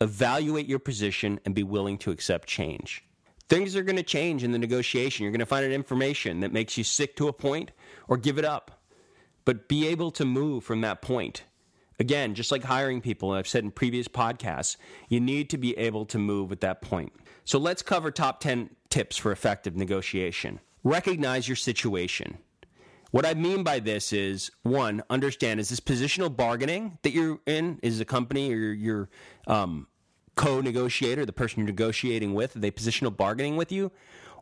evaluate 0.00 0.66
your 0.66 0.78
position, 0.78 1.40
and 1.44 1.54
be 1.54 1.62
willing 1.62 1.98
to 1.98 2.10
accept 2.10 2.48
change. 2.48 3.04
Things 3.48 3.76
are 3.76 3.82
going 3.82 3.96
to 3.96 4.02
change 4.02 4.44
in 4.44 4.52
the 4.52 4.58
negotiation. 4.58 5.24
You're 5.24 5.32
going 5.32 5.40
to 5.40 5.46
find 5.46 5.64
an 5.64 5.72
information 5.72 6.40
that 6.40 6.52
makes 6.52 6.78
you 6.78 6.84
sick 6.84 7.16
to 7.16 7.28
a 7.28 7.32
point 7.32 7.72
or 8.08 8.16
give 8.16 8.38
it 8.38 8.44
up. 8.44 8.80
But 9.44 9.68
be 9.68 9.88
able 9.88 10.10
to 10.12 10.24
move 10.24 10.64
from 10.64 10.82
that 10.82 11.02
point. 11.02 11.42
Again, 12.00 12.34
just 12.34 12.50
like 12.50 12.64
hiring 12.64 13.02
people, 13.02 13.32
I've 13.32 13.46
said 13.46 13.62
in 13.62 13.70
previous 13.70 14.08
podcasts, 14.08 14.78
you 15.10 15.20
need 15.20 15.50
to 15.50 15.58
be 15.58 15.76
able 15.76 16.06
to 16.06 16.18
move 16.18 16.50
at 16.50 16.62
that 16.62 16.80
point. 16.80 17.12
So 17.44 17.58
let's 17.58 17.82
cover 17.82 18.10
top 18.10 18.40
10 18.40 18.70
tips 18.88 19.18
for 19.18 19.30
effective 19.30 19.76
negotiation. 19.76 20.60
Recognize 20.82 21.46
your 21.46 21.56
situation. 21.56 22.38
What 23.10 23.26
I 23.26 23.34
mean 23.34 23.64
by 23.64 23.80
this 23.80 24.14
is 24.14 24.50
one, 24.62 25.02
understand 25.10 25.60
is 25.60 25.68
this 25.68 25.80
positional 25.80 26.34
bargaining 26.34 26.96
that 27.02 27.10
you're 27.10 27.38
in, 27.44 27.78
is 27.82 27.98
the 27.98 28.06
company 28.06 28.50
or 28.50 28.72
your 28.72 29.10
um, 29.46 29.86
co 30.36 30.62
negotiator, 30.62 31.26
the 31.26 31.34
person 31.34 31.58
you're 31.58 31.66
negotiating 31.66 32.32
with, 32.32 32.56
are 32.56 32.60
they 32.60 32.70
positional 32.70 33.14
bargaining 33.14 33.56
with 33.56 33.70
you? 33.70 33.92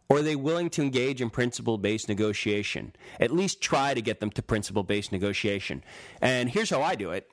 Or 0.09 0.19
are 0.19 0.23
they 0.23 0.37
willing 0.37 0.71
to 0.71 0.83
engage 0.83 1.21
in 1.21 1.29
principle 1.29 1.77
based 1.77 2.09
negotiation? 2.09 2.95
At 3.19 3.33
least 3.33 3.61
try 3.61 3.95
to 3.95 4.01
get 4.01 4.21
them 4.21 4.31
to 4.31 4.43
principle 4.43 4.85
based 4.85 5.11
negotiation. 5.11 5.83
And 6.23 6.49
here's 6.51 6.71
how 6.71 6.83
I 6.83 6.95
do 6.95 7.11
it. 7.11 7.29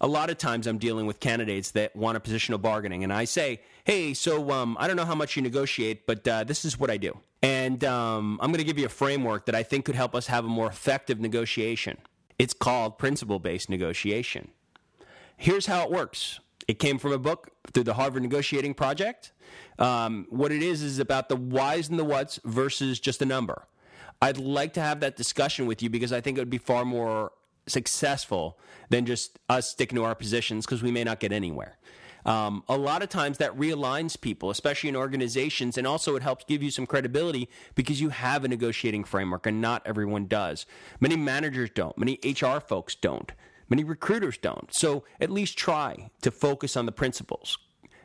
A 0.00 0.06
lot 0.06 0.30
of 0.30 0.38
times 0.38 0.66
I'm 0.66 0.78
dealing 0.78 1.06
with 1.06 1.20
candidates 1.20 1.70
that 1.72 1.96
want 1.96 2.16
a 2.16 2.20
positional 2.20 2.60
bargaining, 2.60 3.02
and 3.02 3.12
I 3.12 3.24
say, 3.24 3.60
hey, 3.84 4.14
so 4.14 4.50
um, 4.50 4.76
I 4.78 4.86
don't 4.86 4.96
know 4.96 5.04
how 5.04 5.14
much 5.14 5.36
you 5.36 5.42
negotiate, 5.42 6.06
but 6.06 6.26
uh, 6.28 6.44
this 6.44 6.64
is 6.64 6.78
what 6.78 6.90
I 6.90 6.96
do. 6.96 7.18
And 7.42 7.82
um, 7.84 8.38
I'm 8.42 8.50
going 8.50 8.58
to 8.58 8.64
give 8.64 8.78
you 8.78 8.86
a 8.86 8.90
framework 8.90 9.46
that 9.46 9.54
I 9.54 9.62
think 9.62 9.84
could 9.84 9.94
help 9.94 10.14
us 10.14 10.26
have 10.26 10.44
a 10.44 10.48
more 10.48 10.66
effective 10.66 11.20
negotiation. 11.20 11.98
It's 12.38 12.52
called 12.52 12.98
principle 12.98 13.38
based 13.38 13.70
negotiation. 13.70 14.48
Here's 15.36 15.66
how 15.66 15.84
it 15.84 15.90
works 15.90 16.40
it 16.68 16.78
came 16.78 16.98
from 16.98 17.12
a 17.12 17.18
book 17.18 17.50
through 17.72 17.84
the 17.84 17.94
Harvard 17.94 18.22
Negotiating 18.22 18.74
Project. 18.74 19.32
Um, 19.78 20.26
what 20.30 20.50
it 20.50 20.62
is 20.62 20.82
is 20.82 20.98
about 20.98 21.28
the 21.28 21.36
whys 21.36 21.88
and 21.88 21.98
the 21.98 22.04
whats 22.04 22.40
versus 22.44 22.98
just 22.98 23.22
a 23.22 23.26
number. 23.26 23.66
I'd 24.20 24.38
like 24.38 24.72
to 24.74 24.80
have 24.80 25.00
that 25.00 25.16
discussion 25.16 25.66
with 25.66 25.82
you 25.82 25.90
because 25.90 26.12
I 26.12 26.20
think 26.20 26.38
it 26.38 26.40
would 26.40 26.50
be 26.50 26.58
far 26.58 26.84
more 26.84 27.32
successful 27.66 28.58
than 28.88 29.06
just 29.06 29.38
us 29.48 29.70
sticking 29.70 29.96
to 29.96 30.04
our 30.04 30.14
positions 30.14 30.64
because 30.64 30.82
we 30.82 30.90
may 30.90 31.04
not 31.04 31.20
get 31.20 31.32
anywhere. 31.32 31.76
Um, 32.26 32.64
a 32.68 32.76
lot 32.76 33.04
of 33.04 33.08
times 33.08 33.38
that 33.38 33.56
realigns 33.56 34.20
people, 34.20 34.50
especially 34.50 34.88
in 34.88 34.96
organizations, 34.96 35.78
and 35.78 35.86
also 35.86 36.16
it 36.16 36.24
helps 36.24 36.44
give 36.44 36.60
you 36.60 36.72
some 36.72 36.84
credibility 36.84 37.48
because 37.76 38.00
you 38.00 38.08
have 38.08 38.44
a 38.44 38.48
negotiating 38.48 39.04
framework, 39.04 39.46
and 39.46 39.60
not 39.60 39.82
everyone 39.86 40.26
does. 40.26 40.66
Many 40.98 41.16
managers 41.16 41.70
don't, 41.70 41.96
many 41.96 42.18
HR 42.24 42.58
folks 42.58 42.96
don't, 42.96 43.30
many 43.68 43.84
recruiters 43.84 44.38
don't. 44.38 44.74
So 44.74 45.04
at 45.20 45.30
least 45.30 45.56
try 45.56 46.10
to 46.22 46.32
focus 46.32 46.76
on 46.76 46.84
the 46.84 46.92
principles 46.92 47.58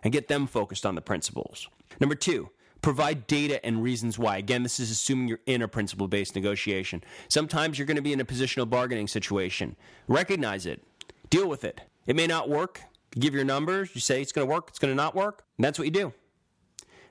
and 0.04 0.14
get 0.14 0.28
them 0.28 0.46
focused 0.46 0.86
on 0.86 0.94
the 0.94 1.02
principles. 1.02 1.68
Number 2.00 2.16
two, 2.16 2.52
provide 2.82 3.28
data 3.28 3.64
and 3.66 3.84
reasons 3.84 4.18
why. 4.18 4.38
Again, 4.38 4.64
this 4.64 4.80
is 4.80 4.92
assuming 4.92 5.28
you're 5.28 5.40
in 5.46 5.62
a 5.62 5.68
principle 5.68 6.08
based 6.08 6.36
negotiation. 6.36 7.04
Sometimes 7.28 7.78
you're 7.78 7.86
going 7.86 7.96
to 7.96 8.02
be 8.02 8.14
in 8.14 8.20
a 8.20 8.26
positional 8.26 8.70
bargaining 8.70 9.08
situation. 9.08 9.76
Recognize 10.08 10.66
it, 10.66 10.84
deal 11.30 11.48
with 11.48 11.64
it. 11.64 11.82
It 12.08 12.16
may 12.16 12.28
not 12.28 12.50
work, 12.50 12.82
you 13.16 13.22
give 13.22 13.36
your 13.36 13.44
numbers, 13.44 13.92
you 13.94 14.02
say 14.02 14.22
it's 14.22 14.32
going 14.32 14.48
to 14.48 14.54
work, 14.54 14.70
it's 14.70 14.80
going 14.80 14.92
to 14.92 14.96
not 14.96 15.16
work, 15.16 15.44
that's 15.60 15.78
what 15.78 15.86
you 15.86 15.92
do. 15.92 16.14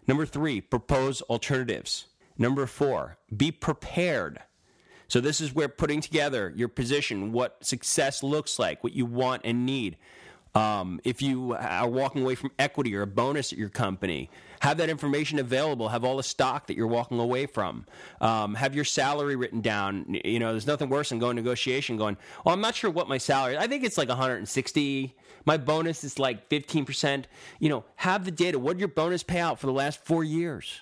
Number 0.06 0.26
three, 0.26 0.60
propose 0.60 1.22
alternatives. 1.22 2.06
Number 2.36 2.66
four, 2.66 3.18
be 3.36 3.52
prepared. 3.52 4.40
So, 5.08 5.20
this 5.20 5.40
is 5.40 5.52
where 5.52 5.68
putting 5.68 6.00
together 6.00 6.52
your 6.54 6.68
position, 6.68 7.32
what 7.32 7.64
success 7.64 8.22
looks 8.22 8.58
like, 8.58 8.82
what 8.82 8.92
you 8.92 9.04
want 9.04 9.42
and 9.44 9.66
need. 9.66 9.96
Um, 10.54 11.00
if 11.04 11.22
you 11.22 11.54
are 11.54 11.88
walking 11.88 12.22
away 12.22 12.34
from 12.34 12.50
equity 12.58 12.94
or 12.96 13.02
a 13.02 13.06
bonus 13.06 13.52
at 13.52 13.58
your 13.58 13.68
company, 13.68 14.30
have 14.60 14.78
that 14.78 14.90
information 14.90 15.38
available. 15.38 15.88
Have 15.88 16.04
all 16.04 16.16
the 16.16 16.22
stock 16.22 16.66
that 16.66 16.76
you're 16.76 16.86
walking 16.88 17.18
away 17.20 17.46
from. 17.46 17.86
Um, 18.20 18.54
have 18.54 18.74
your 18.74 18.84
salary 18.84 19.36
written 19.36 19.60
down. 19.60 20.18
You 20.24 20.38
know, 20.38 20.50
there's 20.50 20.66
nothing 20.66 20.88
worse 20.88 21.10
than 21.10 21.18
going 21.18 21.36
negotiation, 21.36 21.96
going, 21.96 22.16
"Oh, 22.44 22.50
I'm 22.50 22.60
not 22.60 22.74
sure 22.74 22.90
what 22.90 23.08
my 23.08 23.18
salary. 23.18 23.54
is. 23.54 23.62
I 23.62 23.68
think 23.68 23.84
it's 23.84 23.96
like 23.96 24.08
160. 24.08 25.14
My 25.46 25.56
bonus 25.56 26.04
is 26.04 26.18
like 26.18 26.48
15 26.48 26.84
percent." 26.84 27.28
You 27.60 27.68
know, 27.68 27.84
have 27.96 28.24
the 28.24 28.30
data. 28.32 28.58
What 28.58 28.74
did 28.74 28.80
your 28.80 28.88
bonus 28.88 29.22
payout 29.22 29.58
for 29.58 29.66
the 29.66 29.72
last 29.72 30.04
four 30.04 30.24
years? 30.24 30.80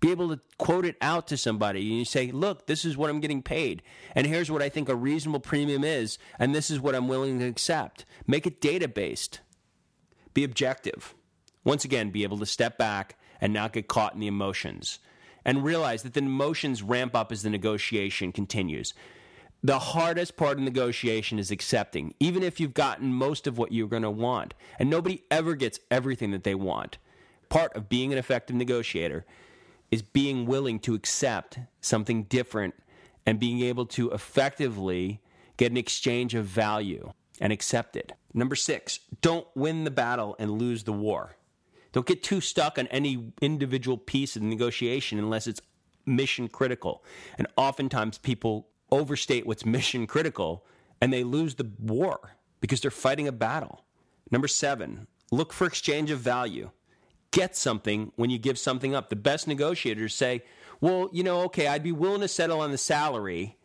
Be 0.00 0.10
able 0.10 0.28
to 0.28 0.40
quote 0.58 0.84
it 0.84 0.96
out 1.00 1.26
to 1.28 1.36
somebody 1.36 1.80
and 1.80 1.98
you 1.98 2.04
say, 2.04 2.30
look, 2.30 2.66
this 2.66 2.84
is 2.84 2.96
what 2.96 3.08
I'm 3.08 3.20
getting 3.20 3.42
paid. 3.42 3.82
And 4.14 4.26
here's 4.26 4.50
what 4.50 4.62
I 4.62 4.68
think 4.68 4.88
a 4.88 4.94
reasonable 4.94 5.40
premium 5.40 5.84
is. 5.84 6.18
And 6.38 6.54
this 6.54 6.70
is 6.70 6.80
what 6.80 6.94
I'm 6.94 7.08
willing 7.08 7.38
to 7.38 7.46
accept. 7.46 8.04
Make 8.26 8.46
it 8.46 8.60
data 8.60 8.88
based. 8.88 9.40
Be 10.34 10.44
objective. 10.44 11.14
Once 11.64 11.84
again, 11.84 12.10
be 12.10 12.24
able 12.24 12.38
to 12.38 12.46
step 12.46 12.76
back 12.76 13.16
and 13.40 13.52
not 13.52 13.72
get 13.72 13.88
caught 13.88 14.14
in 14.14 14.20
the 14.20 14.26
emotions. 14.26 14.98
And 15.44 15.64
realize 15.64 16.02
that 16.02 16.14
the 16.14 16.20
emotions 16.20 16.82
ramp 16.82 17.14
up 17.14 17.32
as 17.32 17.42
the 17.42 17.50
negotiation 17.50 18.32
continues. 18.32 18.92
The 19.62 19.78
hardest 19.78 20.36
part 20.36 20.58
of 20.58 20.64
negotiation 20.64 21.38
is 21.38 21.50
accepting, 21.50 22.14
even 22.20 22.42
if 22.42 22.60
you've 22.60 22.74
gotten 22.74 23.12
most 23.12 23.46
of 23.46 23.56
what 23.56 23.72
you're 23.72 23.88
going 23.88 24.02
to 24.02 24.10
want. 24.10 24.54
And 24.78 24.90
nobody 24.90 25.22
ever 25.30 25.54
gets 25.54 25.80
everything 25.90 26.32
that 26.32 26.44
they 26.44 26.54
want. 26.54 26.98
Part 27.48 27.74
of 27.74 27.88
being 27.88 28.12
an 28.12 28.18
effective 28.18 28.54
negotiator 28.54 29.24
is 29.90 30.02
being 30.02 30.46
willing 30.46 30.78
to 30.80 30.94
accept 30.94 31.58
something 31.80 32.24
different 32.24 32.74
and 33.24 33.40
being 33.40 33.60
able 33.60 33.86
to 33.86 34.10
effectively 34.10 35.20
get 35.56 35.70
an 35.70 35.76
exchange 35.76 36.34
of 36.34 36.44
value 36.44 37.12
and 37.40 37.52
accept 37.52 37.96
it. 37.96 38.12
Number 38.34 38.54
six, 38.54 39.00
don't 39.20 39.46
win 39.54 39.84
the 39.84 39.90
battle 39.90 40.36
and 40.38 40.58
lose 40.58 40.84
the 40.84 40.92
war. 40.92 41.36
Don't 41.92 42.06
get 42.06 42.22
too 42.22 42.40
stuck 42.40 42.78
on 42.78 42.86
any 42.88 43.32
individual 43.40 43.96
piece 43.96 44.36
of 44.36 44.42
the 44.42 44.48
negotiation 44.48 45.18
unless 45.18 45.46
it's 45.46 45.60
mission 46.04 46.48
critical. 46.48 47.02
And 47.38 47.46
oftentimes 47.56 48.18
people 48.18 48.68
overstate 48.90 49.46
what's 49.46 49.64
mission 49.64 50.06
critical 50.06 50.64
and 51.00 51.12
they 51.12 51.24
lose 51.24 51.54
the 51.54 51.70
war 51.78 52.36
because 52.60 52.80
they're 52.80 52.90
fighting 52.90 53.28
a 53.28 53.32
battle. 53.32 53.84
Number 54.30 54.48
seven, 54.48 55.06
look 55.30 55.52
for 55.52 55.66
exchange 55.66 56.10
of 56.10 56.18
value 56.18 56.70
get 57.36 57.54
something 57.54 58.12
when 58.16 58.30
you 58.30 58.38
give 58.38 58.58
something 58.58 58.94
up. 58.94 59.10
The 59.10 59.16
best 59.16 59.46
negotiators 59.46 60.14
say, 60.14 60.42
well, 60.80 61.10
you 61.12 61.22
know, 61.22 61.42
okay, 61.42 61.66
I'd 61.66 61.82
be 61.82 61.92
willing 61.92 62.22
to 62.22 62.28
settle 62.28 62.60
on 62.60 62.70
the 62.70 62.78
salary, 62.78 63.58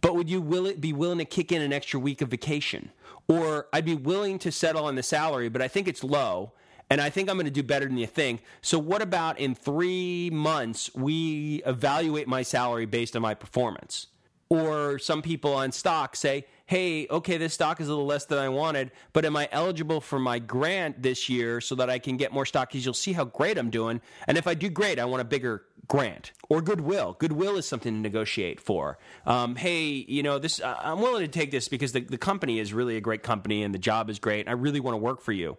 but 0.00 0.16
would 0.16 0.30
you 0.30 0.40
will 0.40 0.64
it 0.64 0.80
be 0.80 0.94
willing 0.94 1.18
to 1.18 1.26
kick 1.26 1.52
in 1.52 1.60
an 1.60 1.70
extra 1.70 2.00
week 2.00 2.22
of 2.22 2.30
vacation? 2.30 2.90
Or 3.28 3.68
I'd 3.74 3.84
be 3.84 3.94
willing 3.94 4.38
to 4.40 4.50
settle 4.50 4.86
on 4.86 4.94
the 4.94 5.02
salary, 5.02 5.50
but 5.50 5.60
I 5.60 5.68
think 5.68 5.86
it's 5.86 6.02
low. 6.02 6.52
And 6.88 7.00
I 7.00 7.08
think 7.08 7.28
I'm 7.28 7.36
going 7.36 7.44
to 7.44 7.52
do 7.52 7.62
better 7.62 7.86
than 7.86 7.98
you 7.98 8.08
think. 8.08 8.42
So, 8.62 8.76
what 8.76 9.00
about 9.00 9.38
in 9.38 9.54
three 9.54 10.28
months, 10.30 10.90
we 10.94 11.62
evaluate 11.64 12.26
my 12.26 12.42
salary 12.42 12.86
based 12.86 13.14
on 13.14 13.22
my 13.22 13.34
performance? 13.34 14.08
Or 14.48 14.98
some 14.98 15.22
people 15.22 15.54
on 15.54 15.70
stock 15.70 16.16
say, 16.16 16.46
hey, 16.70 17.08
okay, 17.10 17.36
this 17.36 17.52
stock 17.52 17.80
is 17.80 17.88
a 17.88 17.90
little 17.90 18.06
less 18.06 18.26
than 18.26 18.38
I 18.38 18.48
wanted, 18.48 18.92
but 19.12 19.24
am 19.24 19.36
I 19.36 19.48
eligible 19.50 20.00
for 20.00 20.20
my 20.20 20.38
grant 20.38 21.02
this 21.02 21.28
year 21.28 21.60
so 21.60 21.74
that 21.74 21.90
I 21.90 21.98
can 21.98 22.16
get 22.16 22.32
more 22.32 22.46
stock? 22.46 22.68
Because 22.68 22.84
you'll 22.84 22.94
see 22.94 23.12
how 23.12 23.24
great 23.24 23.58
I'm 23.58 23.70
doing. 23.70 24.00
And 24.28 24.38
if 24.38 24.46
I 24.46 24.54
do 24.54 24.70
great, 24.70 25.00
I 25.00 25.04
want 25.04 25.20
a 25.20 25.24
bigger 25.24 25.64
grant 25.88 26.30
or 26.48 26.62
goodwill. 26.62 27.16
Goodwill 27.18 27.56
is 27.56 27.66
something 27.66 27.92
to 27.92 27.98
negotiate 27.98 28.60
for. 28.60 28.98
Um, 29.26 29.56
hey, 29.56 29.88
you 29.88 30.22
know, 30.22 30.38
this 30.38 30.60
I'm 30.64 31.00
willing 31.00 31.22
to 31.22 31.28
take 31.28 31.50
this 31.50 31.66
because 31.66 31.90
the, 31.90 32.02
the 32.02 32.18
company 32.18 32.60
is 32.60 32.72
really 32.72 32.96
a 32.96 33.00
great 33.00 33.24
company 33.24 33.64
and 33.64 33.74
the 33.74 33.78
job 33.80 34.08
is 34.08 34.20
great. 34.20 34.42
And 34.42 34.48
I 34.48 34.52
really 34.52 34.78
want 34.78 34.92
to 34.92 34.98
work 34.98 35.22
for 35.22 35.32
you. 35.32 35.56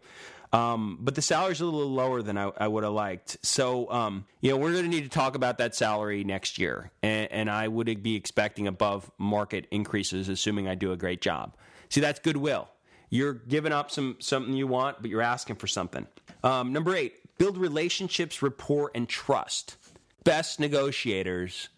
Um, 0.53 0.97
but 0.99 1.15
the 1.15 1.21
salary's 1.21 1.61
a 1.61 1.65
little 1.65 1.91
lower 1.91 2.21
than 2.21 2.37
I, 2.37 2.51
I 2.57 2.67
would 2.67 2.83
have 2.83 2.93
liked. 2.93 3.37
So, 3.41 3.89
um, 3.89 4.25
you 4.41 4.51
know, 4.51 4.57
we're 4.57 4.73
going 4.73 4.83
to 4.83 4.89
need 4.89 5.03
to 5.03 5.09
talk 5.09 5.35
about 5.35 5.57
that 5.59 5.75
salary 5.75 6.23
next 6.23 6.57
year. 6.57 6.91
And, 7.01 7.31
and 7.31 7.49
I 7.49 7.67
would 7.69 8.03
be 8.03 8.15
expecting 8.15 8.67
above 8.67 9.09
market 9.17 9.67
increases, 9.71 10.27
assuming 10.27 10.67
I 10.67 10.75
do 10.75 10.91
a 10.91 10.97
great 10.97 11.21
job. 11.21 11.55
See, 11.89 12.01
that's 12.01 12.19
goodwill. 12.19 12.69
You're 13.09 13.33
giving 13.33 13.73
up 13.73 13.91
some 13.91 14.15
something 14.19 14.53
you 14.53 14.67
want, 14.67 15.01
but 15.01 15.09
you're 15.09 15.21
asking 15.21 15.57
for 15.57 15.67
something. 15.67 16.07
Um, 16.43 16.71
number 16.71 16.95
eight, 16.95 17.15
build 17.37 17.57
relationships, 17.57 18.41
rapport, 18.41 18.91
and 18.95 19.07
trust. 19.07 19.75
Best 20.23 20.59
negotiators 20.59 21.69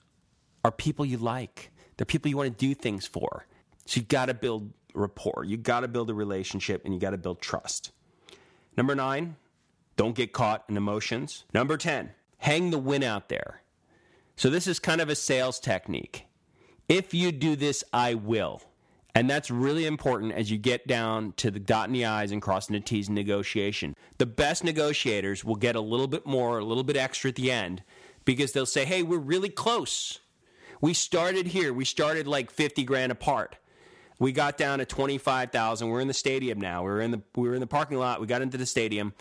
are 0.63 0.71
people 0.71 1.05
you 1.05 1.17
like. 1.17 1.71
They're 1.97 2.05
people 2.05 2.29
you 2.29 2.37
want 2.37 2.57
to 2.57 2.65
do 2.65 2.75
things 2.75 3.07
for. 3.07 3.47
So 3.85 3.99
you 3.99 4.05
got 4.05 4.27
to 4.27 4.33
build 4.33 4.71
rapport. 4.93 5.43
You 5.43 5.57
got 5.57 5.81
to 5.81 5.87
build 5.87 6.09
a 6.09 6.13
relationship, 6.13 6.85
and 6.85 6.93
you 6.93 6.99
got 6.99 7.11
to 7.11 7.17
build 7.17 7.41
trust. 7.41 7.91
Number 8.75 8.95
nine, 8.95 9.35
don't 9.95 10.15
get 10.15 10.33
caught 10.33 10.65
in 10.67 10.77
emotions. 10.77 11.45
Number 11.53 11.77
10, 11.77 12.11
hang 12.37 12.71
the 12.71 12.79
win 12.79 13.03
out 13.03 13.29
there. 13.29 13.61
So, 14.35 14.49
this 14.49 14.65
is 14.65 14.79
kind 14.79 14.99
of 14.99 15.09
a 15.09 15.15
sales 15.15 15.59
technique. 15.59 16.25
If 16.89 17.13
you 17.13 17.31
do 17.31 17.55
this, 17.55 17.83
I 17.93 18.15
will. 18.15 18.61
And 19.15 19.29
that's 19.29 19.51
really 19.51 19.85
important 19.85 20.33
as 20.33 20.49
you 20.49 20.57
get 20.57 20.87
down 20.87 21.33
to 21.37 21.51
the 21.51 21.59
dotting 21.59 21.93
the 21.93 22.05
I's 22.05 22.31
and 22.31 22.41
crossing 22.41 22.73
the 22.73 22.79
T's 22.79 23.09
in 23.09 23.13
negotiation. 23.13 23.95
The 24.17 24.25
best 24.25 24.63
negotiators 24.63 25.45
will 25.45 25.55
get 25.55 25.75
a 25.75 25.81
little 25.81 26.07
bit 26.07 26.25
more, 26.25 26.57
a 26.57 26.65
little 26.65 26.83
bit 26.83 26.97
extra 26.97 27.29
at 27.29 27.35
the 27.35 27.51
end 27.51 27.83
because 28.25 28.53
they'll 28.53 28.65
say, 28.65 28.85
hey, 28.85 29.03
we're 29.03 29.19
really 29.19 29.49
close. 29.49 30.19
We 30.81 30.95
started 30.95 31.47
here. 31.47 31.71
We 31.71 31.85
started 31.85 32.27
like 32.27 32.49
50 32.49 32.83
grand 32.83 33.11
apart. 33.11 33.55
We 34.19 34.31
got 34.31 34.57
down 34.57 34.79
to 34.79 34.85
twenty 34.85 35.17
five 35.17 35.51
thousand. 35.51 35.89
We're 35.89 36.01
in 36.01 36.07
the 36.07 36.13
stadium 36.13 36.61
now. 36.61 36.83
We're 36.83 37.01
in 37.01 37.11
the 37.11 37.21
we're 37.35 37.53
in 37.53 37.59
the 37.59 37.67
parking 37.67 37.97
lot. 37.97 38.21
We 38.21 38.27
got 38.27 38.41
into 38.41 38.57
the 38.57 38.65
stadium, 38.65 39.13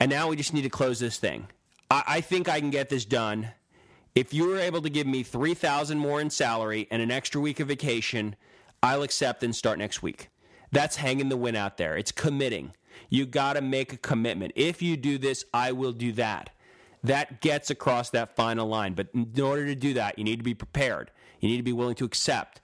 and 0.00 0.10
now 0.10 0.28
we 0.28 0.36
just 0.36 0.52
need 0.52 0.62
to 0.62 0.70
close 0.70 0.98
this 0.98 1.18
thing. 1.18 1.46
I, 1.90 2.02
I 2.06 2.20
think 2.20 2.48
I 2.48 2.60
can 2.60 2.70
get 2.70 2.88
this 2.88 3.04
done. 3.04 3.50
If 4.14 4.34
you 4.34 4.48
were 4.48 4.58
able 4.58 4.82
to 4.82 4.90
give 4.90 5.06
me 5.06 5.22
three 5.22 5.54
thousand 5.54 5.98
more 5.98 6.20
in 6.20 6.30
salary 6.30 6.88
and 6.90 7.00
an 7.02 7.10
extra 7.10 7.40
week 7.40 7.60
of 7.60 7.68
vacation, 7.68 8.36
I'll 8.82 9.02
accept 9.02 9.42
and 9.42 9.54
start 9.54 9.78
next 9.78 10.02
week. 10.02 10.30
That's 10.72 10.96
hanging 10.96 11.28
the 11.28 11.36
win 11.36 11.56
out 11.56 11.76
there. 11.76 11.96
It's 11.96 12.12
committing. 12.12 12.72
You 13.10 13.26
got 13.26 13.54
to 13.54 13.60
make 13.60 13.92
a 13.92 13.96
commitment. 13.96 14.52
If 14.56 14.82
you 14.82 14.96
do 14.96 15.18
this, 15.18 15.44
I 15.54 15.72
will 15.72 15.92
do 15.92 16.12
that. 16.12 16.50
That 17.04 17.40
gets 17.40 17.70
across 17.70 18.10
that 18.10 18.34
final 18.34 18.66
line. 18.66 18.94
But 18.94 19.08
in 19.14 19.40
order 19.40 19.66
to 19.66 19.74
do 19.74 19.94
that, 19.94 20.18
you 20.18 20.24
need 20.24 20.38
to 20.38 20.44
be 20.44 20.54
prepared. 20.54 21.10
You 21.40 21.48
need 21.48 21.58
to 21.58 21.62
be 21.62 21.72
willing 21.72 21.94
to 21.96 22.04
accept. 22.04 22.60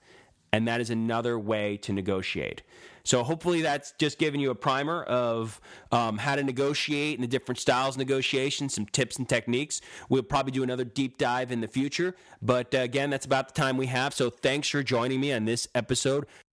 And 0.54 0.68
that 0.68 0.80
is 0.80 0.88
another 0.88 1.36
way 1.36 1.76
to 1.78 1.92
negotiate. 1.92 2.62
So 3.02 3.24
hopefully 3.24 3.60
that's 3.62 3.92
just 3.98 4.20
giving 4.20 4.40
you 4.40 4.52
a 4.52 4.54
primer 4.54 5.02
of 5.02 5.60
um, 5.90 6.16
how 6.16 6.36
to 6.36 6.44
negotiate 6.44 7.18
and 7.18 7.24
the 7.24 7.28
different 7.28 7.58
styles 7.58 7.96
of 7.96 7.98
negotiation, 7.98 8.68
some 8.68 8.86
tips 8.86 9.16
and 9.16 9.28
techniques. 9.28 9.80
We'll 10.08 10.22
probably 10.22 10.52
do 10.52 10.62
another 10.62 10.84
deep 10.84 11.18
dive 11.18 11.50
in 11.50 11.60
the 11.60 11.66
future. 11.66 12.14
But 12.40 12.72
uh, 12.72 12.78
again, 12.78 13.10
that's 13.10 13.26
about 13.26 13.52
the 13.52 13.60
time 13.60 13.76
we 13.76 13.86
have. 13.86 14.14
So 14.14 14.30
thanks 14.30 14.68
for 14.68 14.84
joining 14.84 15.20
me 15.20 15.32
on 15.32 15.44
this 15.44 15.66
episode 15.74 16.24